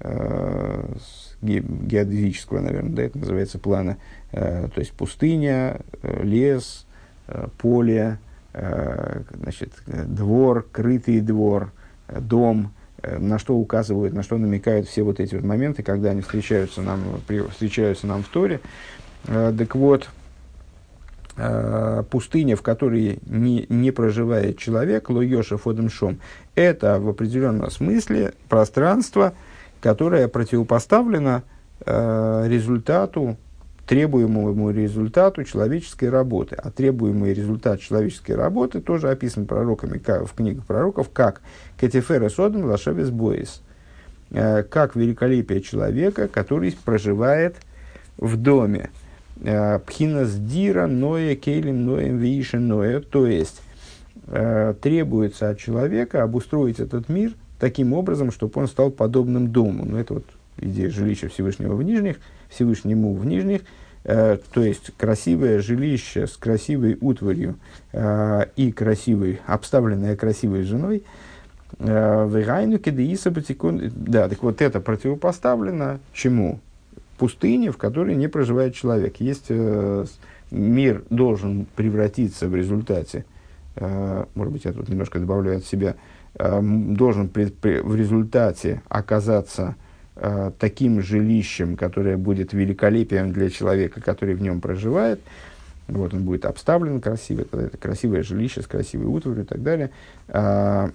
э, 0.00 0.94
геодезического, 1.42 2.60
наверное, 2.60 2.92
да, 2.92 3.02
это 3.02 3.18
называется 3.18 3.58
плана, 3.58 3.96
э, 4.32 4.68
то 4.72 4.80
есть 4.80 4.92
пустыня, 4.92 5.80
э, 6.02 6.22
лес, 6.22 6.86
э, 7.28 7.48
поле, 7.58 8.18
э, 8.52 9.22
значит, 9.34 9.72
двор, 9.86 10.66
крытый 10.70 11.20
двор, 11.20 11.72
э, 12.08 12.20
дом, 12.20 12.72
э, 13.02 13.18
на 13.18 13.38
что 13.38 13.56
указывают, 13.56 14.12
на 14.14 14.22
что 14.22 14.36
намекают 14.38 14.88
все 14.88 15.02
вот 15.02 15.20
эти 15.20 15.34
вот 15.34 15.44
моменты, 15.44 15.82
когда 15.82 16.10
они 16.10 16.20
встречаются 16.20 16.82
нам, 16.82 17.00
при, 17.26 17.40
встречаются 17.40 18.06
нам 18.06 18.22
в 18.22 18.28
Торе. 18.28 18.60
Э, 19.26 19.52
так 19.56 19.74
вот, 19.74 20.08
Э, 20.10 20.19
пустыня, 22.10 22.56
в 22.56 22.62
которой 22.62 23.18
не, 23.26 23.66
не 23.68 23.90
проживает 23.92 24.58
человек, 24.58 25.08
лоеша 25.08 25.56
фодемшом, 25.56 26.18
это 26.54 26.98
в 27.00 27.08
определенном 27.08 27.70
смысле 27.70 28.34
пространство, 28.48 29.34
которое 29.80 30.28
противопоставлено 30.28 31.42
э, 31.84 32.44
результату, 32.48 33.36
требуемому 33.86 34.70
результату 34.70 35.44
человеческой 35.44 36.10
работы. 36.10 36.54
А 36.56 36.70
требуемый 36.70 37.34
результат 37.34 37.80
человеческой 37.80 38.36
работы 38.36 38.80
тоже 38.80 39.10
описан 39.10 39.46
пророками 39.46 39.98
как, 39.98 40.28
в 40.28 40.34
книгах 40.34 40.64
пророков 40.66 41.10
как 41.12 41.40
«Кетифера 41.80 42.28
содом 42.28 42.64
лашевес 42.64 43.10
боис», 43.10 43.62
э, 44.30 44.62
как 44.62 44.94
великолепие 44.94 45.60
человека, 45.60 46.28
который 46.28 46.76
проживает 46.84 47.56
в 48.16 48.36
доме. 48.36 48.90
Э, 49.42 49.78
Пхинас 49.78 50.34
дира 50.34 50.86
ноя 50.86 51.34
кейлим 51.36 51.84
ноем 51.84 52.18
вииши 52.18 52.58
ноя. 52.58 53.00
То 53.00 53.26
есть, 53.26 53.60
э, 54.26 54.74
требуется 54.80 55.50
от 55.50 55.58
человека 55.58 56.22
обустроить 56.22 56.80
этот 56.80 57.08
мир 57.08 57.32
таким 57.58 57.92
образом, 57.92 58.30
чтобы 58.30 58.60
он 58.60 58.68
стал 58.68 58.90
подобным 58.90 59.48
дому. 59.48 59.84
Ну, 59.84 59.96
это 59.96 60.14
вот 60.14 60.24
идея 60.58 60.90
жилища 60.90 61.28
Всевышнего 61.28 61.74
в 61.74 61.82
нижних, 61.82 62.16
Всевышнему 62.48 63.14
в 63.14 63.24
нижних. 63.24 63.62
Э, 64.04 64.38
то 64.52 64.62
есть, 64.62 64.92
красивое 64.96 65.60
жилище 65.60 66.26
с 66.26 66.36
красивой 66.36 66.96
утварью 67.00 67.56
и 67.92 68.72
красивой, 68.72 69.40
обставленное 69.46 70.16
красивой 70.16 70.62
женой. 70.62 71.02
Э, 71.78 72.26
да, 73.94 74.28
так 74.28 74.42
вот 74.42 74.60
это 74.60 74.80
противопоставлено 74.80 75.98
чему? 76.12 76.60
Пустыне, 77.20 77.70
в 77.70 77.76
которой 77.76 78.16
не 78.16 78.28
проживает 78.28 78.74
человек. 78.74 79.16
Есть 79.20 79.46
э, 79.50 80.06
мир 80.50 81.04
должен 81.10 81.66
превратиться 81.76 82.48
в 82.48 82.56
результате, 82.56 83.26
э, 83.76 84.24
может 84.34 84.52
быть, 84.54 84.64
я 84.64 84.72
тут 84.72 84.88
немножко 84.88 85.18
добавляю 85.18 85.58
от 85.58 85.66
себя, 85.66 85.96
э, 86.36 86.60
должен 86.62 87.28
при, 87.28 87.50
при, 87.50 87.80
в 87.80 87.94
результате 87.94 88.80
оказаться 88.88 89.76
э, 90.16 90.50
таким 90.58 91.02
жилищем, 91.02 91.76
которое 91.76 92.16
будет 92.16 92.54
великолепием 92.54 93.32
для 93.32 93.50
человека, 93.50 94.00
который 94.00 94.34
в 94.34 94.40
нем 94.40 94.62
проживает. 94.62 95.20
Вот 95.88 96.14
он 96.14 96.24
будет 96.24 96.46
обставлен 96.46 97.02
красиво, 97.02 97.42
это 97.52 97.76
красивое 97.76 98.22
жилище 98.22 98.62
с 98.62 98.66
красивой 98.66 99.08
утварью 99.08 99.44
и 99.44 99.46
так 99.46 99.62
далее. 99.62 99.90
Э, 100.28 100.88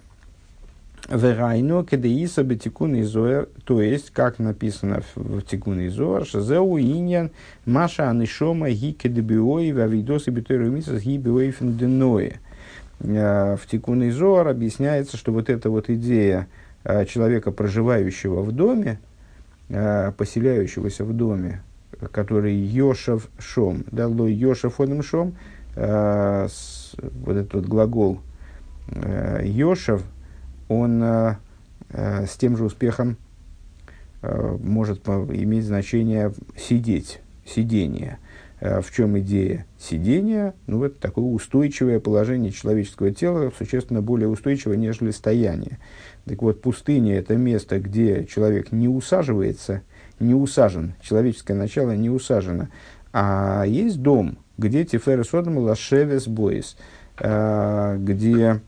Верайно 1.07 1.83
кедеиса 1.83 2.43
бетикун 2.43 2.99
изоэр, 3.01 3.49
то 3.63 3.79
есть, 3.79 4.09
как 4.09 4.39
написано 4.39 5.03
в, 5.13 5.41
тикун 5.43 5.85
изоэр, 5.85 6.25
шазеу 6.25 6.79
иньян 6.79 7.29
маша 7.65 8.09
анишома 8.09 8.71
ги 8.71 8.91
кедебиои 8.93 9.71
вавидосы 9.71 10.31
битойру 10.31 10.71
мисас 10.71 11.03
ги 11.03 11.19
биои 11.19 11.51
фенденое. 11.51 12.41
В 12.99 13.59
тикун 13.69 14.09
изоэр 14.09 14.47
объясняется, 14.47 15.15
что 15.15 15.31
вот 15.31 15.51
эта 15.51 15.69
вот 15.69 15.91
идея 15.91 16.47
а, 16.83 17.05
человека, 17.05 17.51
проживающего 17.51 18.41
в 18.41 18.51
доме, 18.51 18.99
а, 19.69 20.11
поселяющегося 20.11 21.03
в 21.03 21.13
доме, 21.13 21.61
который 22.11 22.55
Йошев 22.55 23.27
Шом, 23.37 23.83
да, 23.91 24.07
лой 24.07 24.33
Йошев 24.33 24.79
Одем 24.79 25.03
Шом, 25.03 25.35
вот 25.75 27.35
этот 27.35 27.53
вот 27.53 27.65
глагол 27.65 28.21
Йошев– 29.43 30.01
он 30.67 31.01
э, 31.03 31.35
э, 31.89 32.25
с 32.25 32.35
тем 32.37 32.57
же 32.57 32.65
успехом 32.65 33.17
э, 34.21 34.57
может 34.61 35.07
иметь 35.07 35.65
значение 35.65 36.33
сидеть, 36.57 37.21
сидение. 37.45 38.19
Э, 38.59 38.81
в 38.81 38.91
чем 38.91 39.19
идея 39.19 39.65
сидения? 39.77 40.53
Ну, 40.67 40.83
это 40.83 40.99
такое 40.99 41.25
устойчивое 41.25 41.99
положение 41.99 42.51
человеческого 42.51 43.11
тела, 43.11 43.51
существенно 43.57 44.01
более 44.01 44.27
устойчивое, 44.27 44.77
нежели 44.77 45.11
стояние. 45.11 45.77
Так 46.25 46.41
вот, 46.41 46.61
пустыня– 46.61 47.15
это 47.17 47.35
место, 47.35 47.79
где 47.79 48.25
человек 48.25 48.71
не 48.71 48.87
усаживается, 48.87 49.81
не 50.19 50.33
усажен, 50.33 50.95
человеческое 51.01 51.53
начало 51.53 51.95
не 51.95 52.09
усажено. 52.09 52.69
А 53.13 53.65
есть 53.67 54.01
дом, 54.01 54.37
где 54.57 54.83
Тиферес 54.85 55.33
Одам 55.33 55.57
Лашевес 55.57 56.27
Бойс, 56.27 56.77
э, 57.19 57.97
где 57.99 58.61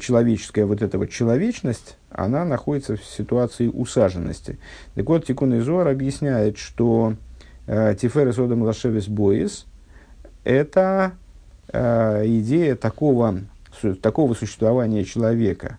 человеческая 0.00 0.66
вот 0.66 0.82
эта 0.82 0.98
вот 0.98 1.10
человечность, 1.10 1.96
она 2.10 2.44
находится 2.44 2.96
в 2.96 3.04
ситуации 3.04 3.68
усаженности. 3.68 4.58
Так 4.94 5.06
вот, 5.08 5.26
Тикун 5.26 5.58
Изуар 5.58 5.88
объясняет, 5.88 6.58
что 6.58 7.14
э, 7.66 7.94
Тиферес 8.00 8.38
Одам 8.38 8.62
Лашевис 8.62 9.08
Боис– 9.08 9.66
это 10.44 11.12
э, 11.72 12.24
идея 12.26 12.76
такого, 12.76 13.40
такого 14.02 14.34
существования 14.34 15.04
человека, 15.04 15.78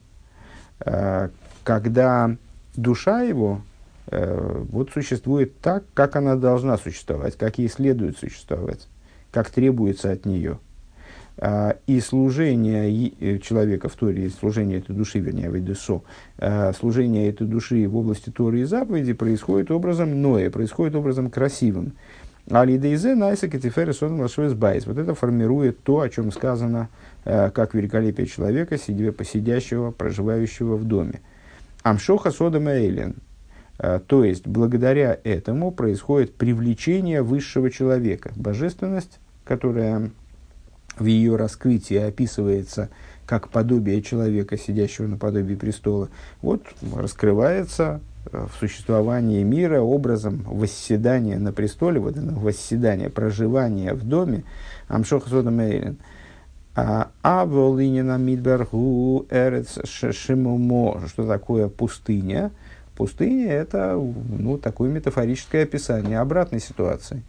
э, 0.79 1.29
когда 1.63 2.35
душа 2.75 3.21
его 3.21 3.61
э, 4.07 4.63
вот 4.69 4.89
существует 4.91 5.59
так, 5.59 5.83
как 5.93 6.15
она 6.15 6.35
должна 6.35 6.77
существовать, 6.77 7.37
как 7.37 7.59
ей 7.59 7.69
следует 7.69 8.17
существовать, 8.17 8.87
как 9.31 9.49
требуется 9.49 10.11
от 10.11 10.25
нее– 10.25 10.59
и 11.87 11.99
служение 12.01 13.11
э, 13.19 13.39
человека 13.39 13.89
в 13.89 13.95
Торе, 13.95 14.29
служение 14.29 14.77
этой 14.77 14.95
души, 14.95 15.19
вернее, 15.19 15.49
Вейдесо, 15.49 16.03
а, 16.37 16.71
служение 16.73 17.29
этой 17.29 17.47
души 17.47 17.87
в 17.87 17.97
области 17.97 18.29
Торы 18.29 18.59
и 18.59 18.63
заповеди 18.63 19.13
происходит 19.13 19.71
образом 19.71 20.21
Ноя, 20.21 20.51
происходит 20.51 20.95
образом 20.95 21.31
красивым. 21.31 21.93
Алидейзе 22.49 23.15
найса 23.15 23.47
катиферы 23.47 23.93
сон. 23.93 24.17
Вот 24.17 24.97
это 24.97 25.15
формирует 25.15 25.81
то, 25.83 26.01
о 26.01 26.09
чем 26.09 26.31
сказано, 26.31 26.89
а, 27.25 27.49
как 27.49 27.73
великолепие 27.73 28.27
человека, 28.27 28.77
сидя, 28.77 29.11
посидящего, 29.11 29.89
проживающего 29.89 30.75
в 30.75 30.83
доме. 30.83 31.21
Амшоха 31.81 32.29
содом 32.29 32.67
эйлен. 32.67 33.15
То 34.05 34.23
есть, 34.23 34.45
благодаря 34.45 35.19
этому 35.23 35.71
происходит 35.71 36.35
привлечение 36.35 37.23
высшего 37.23 37.71
человека. 37.71 38.31
Божественность, 38.35 39.19
которая 39.43 40.11
в 41.01 41.05
ее 41.05 41.35
раскрытии 41.35 41.97
описывается 41.97 42.89
как 43.25 43.49
подобие 43.49 44.01
человека, 44.01 44.57
сидящего 44.57 45.07
на 45.07 45.17
подобии 45.17 45.55
престола, 45.55 46.09
вот 46.41 46.63
раскрывается 46.95 48.01
э, 48.31 48.45
в 48.51 48.59
существовании 48.59 49.43
мира 49.43 49.81
образом 49.81 50.43
восседания 50.45 51.37
на 51.37 51.53
престоле, 51.53 51.99
вот 51.99 52.17
это 52.17 52.33
восседание, 52.33 53.09
проживание 53.09 53.93
в 53.93 54.03
доме 54.03 54.43
Амшоха 54.87 55.29
Содом 55.29 55.59
Эйлен. 55.59 55.97
А 56.73 57.09
волинина 57.45 58.17
мидбергу 58.17 59.25
эрец 59.29 59.77
шимумо. 59.85 61.01
Что 61.07 61.27
такое 61.27 61.67
пустыня? 61.67 62.51
Пустыня– 62.95 63.47
это 63.51 63.95
ну, 63.95 64.57
такое 64.57 64.89
метафорическое 64.89 65.63
описание 65.63 66.19
обратной 66.19 66.61
ситуации. 66.61 67.23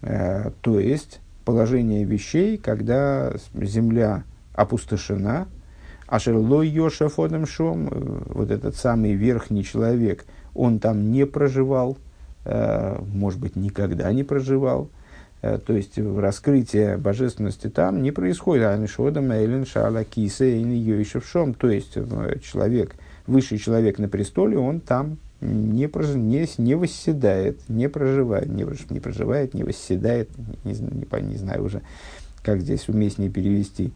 Э, 0.00 0.50
то 0.60 0.80
есть, 0.80 1.20
положение 1.44 2.04
вещей, 2.04 2.56
когда 2.56 3.32
земля 3.54 4.24
опустошена, 4.54 5.48
а 6.06 6.18
Шерлой 6.18 6.68
Йоша 6.68 7.08
Шом, 7.08 7.88
э, 7.88 8.22
вот 8.26 8.50
этот 8.50 8.76
самый 8.76 9.14
верхний 9.14 9.64
человек, 9.64 10.24
он 10.54 10.78
там 10.78 11.10
не 11.10 11.26
проживал, 11.26 11.98
э, 12.44 12.98
может 13.12 13.40
быть, 13.40 13.56
никогда 13.56 14.12
не 14.12 14.22
проживал. 14.22 14.90
Э, 15.42 15.58
то 15.58 15.72
есть, 15.72 15.98
раскрытие 15.98 16.98
божественности 16.98 17.68
там 17.68 18.02
не 18.02 18.12
происходит. 18.12 18.66
Анишодам 18.66 19.32
Эйлен 19.32 19.66
Шала 19.66 20.04
Киса 20.04 20.44
и 20.44 20.62
Йошев 20.62 21.26
Шом. 21.26 21.54
То 21.54 21.68
есть, 21.68 21.94
человек, 22.42 22.94
высший 23.26 23.58
человек 23.58 23.98
на 23.98 24.08
престоле, 24.08 24.58
он 24.58 24.80
там 24.80 25.18
не, 25.44 25.88
прож... 25.88 26.14
не, 26.14 26.46
не 26.58 26.74
восседает, 26.74 27.60
не 27.68 27.88
проживает, 27.88 28.48
не, 28.48 28.66
не 28.90 29.00
проживает, 29.00 29.54
не 29.54 29.62
восседает, 29.62 30.30
не, 30.64 30.72
не, 30.72 31.22
не 31.22 31.36
знаю 31.36 31.64
уже, 31.64 31.82
как 32.42 32.60
здесь 32.60 32.88
уместнее 32.88 33.30
перевести. 33.30 33.92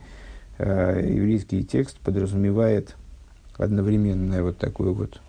Э, 0.59 1.01
еврейский 1.05 1.65
текст 1.65 1.99
подразумевает 2.01 2.95
одновременное 3.57 4.43
вот 4.43 4.59
такое 4.59 4.91
вот 4.93 5.21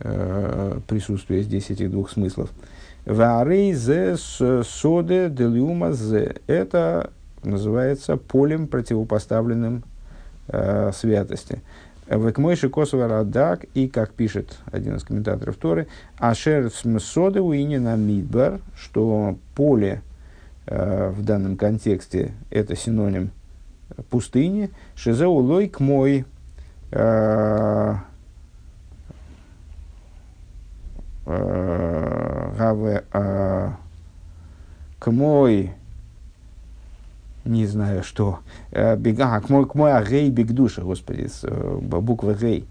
э, 0.00 0.80
присутствие 0.86 1.42
здесь 1.42 1.70
этих 1.70 1.90
двух 1.90 2.10
смыслов. 2.10 2.50
Варей 3.04 3.72
зе 3.72 4.16
соде 4.16 5.30
делиума 5.30 5.92
зе. 5.92 6.36
Это 6.46 7.10
называется 7.42 8.16
полем, 8.16 8.66
противопоставленным 8.66 9.84
э, 10.48 10.92
святости. 10.94 11.62
Векмойши 12.08 12.70
Косова 12.70 13.06
Радак, 13.06 13.64
и, 13.74 13.88
как 13.88 14.12
пишет 14.12 14.58
один 14.72 14.96
из 14.96 15.04
комментаторов 15.04 15.56
Торы, 15.56 15.88
Ашер 16.18 16.70
Смсоды 16.70 17.42
Уинина 17.42 17.96
Мидбар, 17.96 18.60
что 18.74 19.38
поле 19.54 20.02
э, 20.66 21.10
в 21.10 21.22
данном 21.24 21.56
контексте 21.56 22.32
это 22.50 22.76
синоним 22.76 23.30
пустыни, 24.10 24.70
Шизеулой 24.94 25.68
к 25.68 25.80
мой 25.80 26.24
э, 26.92 27.94
э, 31.26 32.52
Гаве 32.56 33.04
э, 33.12 33.70
к 34.98 35.10
мой 35.10 35.72
не 37.48 37.66
знаю 37.66 38.02
что, 38.04 38.38
бега, 38.70 39.40
к 39.40 39.48
мой, 39.48 39.66
к 39.66 39.74
мой 39.74 39.92
агей 39.92 40.30
бигдуша, 40.30 40.82
господи, 40.82 41.26
с, 41.26 41.44
буква 41.48 42.34
гей, 42.34 42.66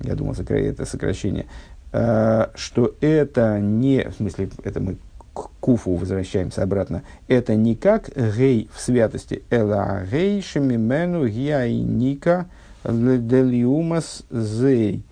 я 0.00 0.14
думал, 0.14 0.34
это 0.34 0.84
сокращение, 0.84 1.46
что 1.90 2.94
это 3.00 3.58
не, 3.58 4.08
в 4.08 4.14
смысле, 4.14 4.50
это 4.62 4.80
мы 4.80 4.96
к 5.34 5.50
куфу 5.60 5.94
возвращаемся 5.94 6.62
обратно, 6.62 7.02
это 7.28 7.54
не 7.54 7.74
как 7.74 8.10
гей 8.14 8.68
в 8.74 8.80
святости, 8.80 9.42
эла 9.50 10.04
гей 10.10 10.42
шемимену 10.42 11.26
гиайника 11.28 12.46
делиумас 12.84 14.24
зей, 14.30 15.04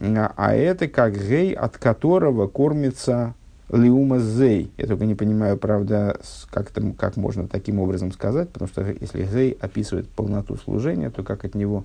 а 0.00 0.54
это 0.54 0.86
как 0.88 1.14
гей, 1.16 1.52
от 1.52 1.78
которого 1.78 2.46
кормится 2.46 3.34
лиумас 3.70 4.22
зей. 4.22 4.70
Я 4.76 4.86
только 4.86 5.04
не 5.04 5.14
понимаю, 5.14 5.56
правда, 5.58 6.18
как, 6.50 6.70
это, 6.70 6.92
как 6.92 7.16
можно 7.16 7.46
таким 7.46 7.80
образом 7.80 8.12
сказать, 8.12 8.48
потому 8.50 8.68
что 8.68 8.82
если 9.00 9.24
гей 9.24 9.56
описывает 9.60 10.08
полноту 10.08 10.56
служения, 10.56 11.10
то 11.10 11.22
как 11.22 11.44
от 11.44 11.54
него... 11.54 11.84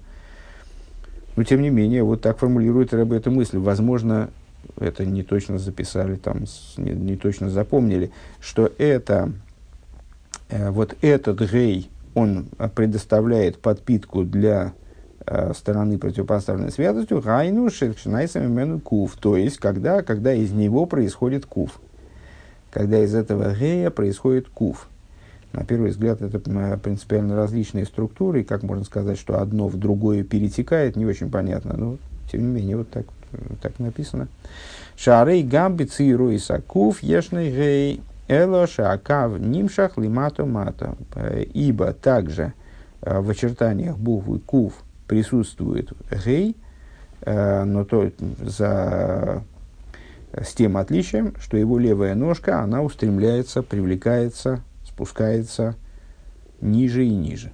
Но, 1.36 1.44
тем 1.44 1.62
не 1.62 1.70
менее, 1.70 2.04
вот 2.04 2.22
так 2.22 2.38
формулирует 2.38 2.94
Рэбе 2.94 3.18
эту 3.18 3.32
мысль. 3.32 3.58
Возможно, 3.58 4.30
это 4.78 5.06
не 5.06 5.24
точно 5.24 5.58
записали, 5.58 6.16
там, 6.16 6.46
не, 6.78 6.92
не 6.92 7.18
точно 7.18 7.50
запомнили, 7.50 8.12
что 8.40 8.72
это, 8.78 9.32
э, 10.50 10.70
вот 10.70 10.96
этот 11.02 11.42
гей, 11.52 11.90
он 12.14 12.46
предоставляет 12.76 13.58
подпитку 13.60 14.24
для 14.24 14.74
стороны 15.54 15.98
противопоставленной 15.98 16.72
святостью, 16.72 17.22
гайну 17.22 17.70
шекшнайсами 17.70 18.48
мену 18.48 18.80
кув, 18.80 19.16
то 19.16 19.38
есть, 19.38 19.58
когда, 19.58 20.02
когда 20.02 20.34
из 20.34 20.52
него 20.52 20.86
происходит 20.86 21.46
кув, 21.46 21.80
когда 22.72 23.00
из 23.00 23.16
этого 23.16 23.54
гея 23.56 23.90
происходит 23.90 24.50
кув. 24.50 24.88
На 25.54 25.64
первый 25.64 25.92
взгляд, 25.92 26.22
это 26.22 26.40
принципиально 26.80 27.36
различные 27.36 27.86
структуры, 27.86 28.42
и 28.42 28.44
как 28.44 28.64
можно 28.64 28.84
сказать, 28.84 29.20
что 29.20 29.40
одно 29.40 29.68
в 29.68 29.78
другое 29.78 30.24
перетекает, 30.24 30.96
не 30.96 31.06
очень 31.06 31.30
понятно, 31.30 31.76
но 31.78 31.98
тем 32.32 32.42
не 32.42 32.62
менее, 32.62 32.78
вот 32.78 32.90
так 32.90 33.06
так 33.62 33.80
написано. 33.80 34.28
Шарей 34.96 35.44
гамби 35.44 35.86
циру 35.86 36.30
и 36.30 36.38
сакуф 36.38 37.02
ешный 37.02 37.50
гей 37.50 38.02
эло 38.28 38.68
шакав 38.68 39.40
нимшах 39.40 39.98
лимато 39.98 40.46
мато. 40.46 40.96
Ибо 41.54 41.94
также 41.94 42.54
э, 43.02 43.20
в 43.20 43.30
очертаниях 43.30 43.98
буквы 43.98 44.40
кув 44.40 44.74
присутствует 45.08 45.92
гей, 46.26 46.56
э, 47.22 47.64
но 47.64 47.86
то 47.86 48.12
за 48.40 49.44
с 50.36 50.54
тем 50.54 50.78
отличием, 50.78 51.36
что 51.40 51.58
его 51.58 51.78
левая 51.78 52.16
ножка, 52.16 52.62
она 52.62 52.82
устремляется, 52.82 53.62
привлекается, 53.62 54.64
спускается 54.84 55.76
ниже 56.60 57.06
и 57.06 57.14
ниже. 57.14 57.54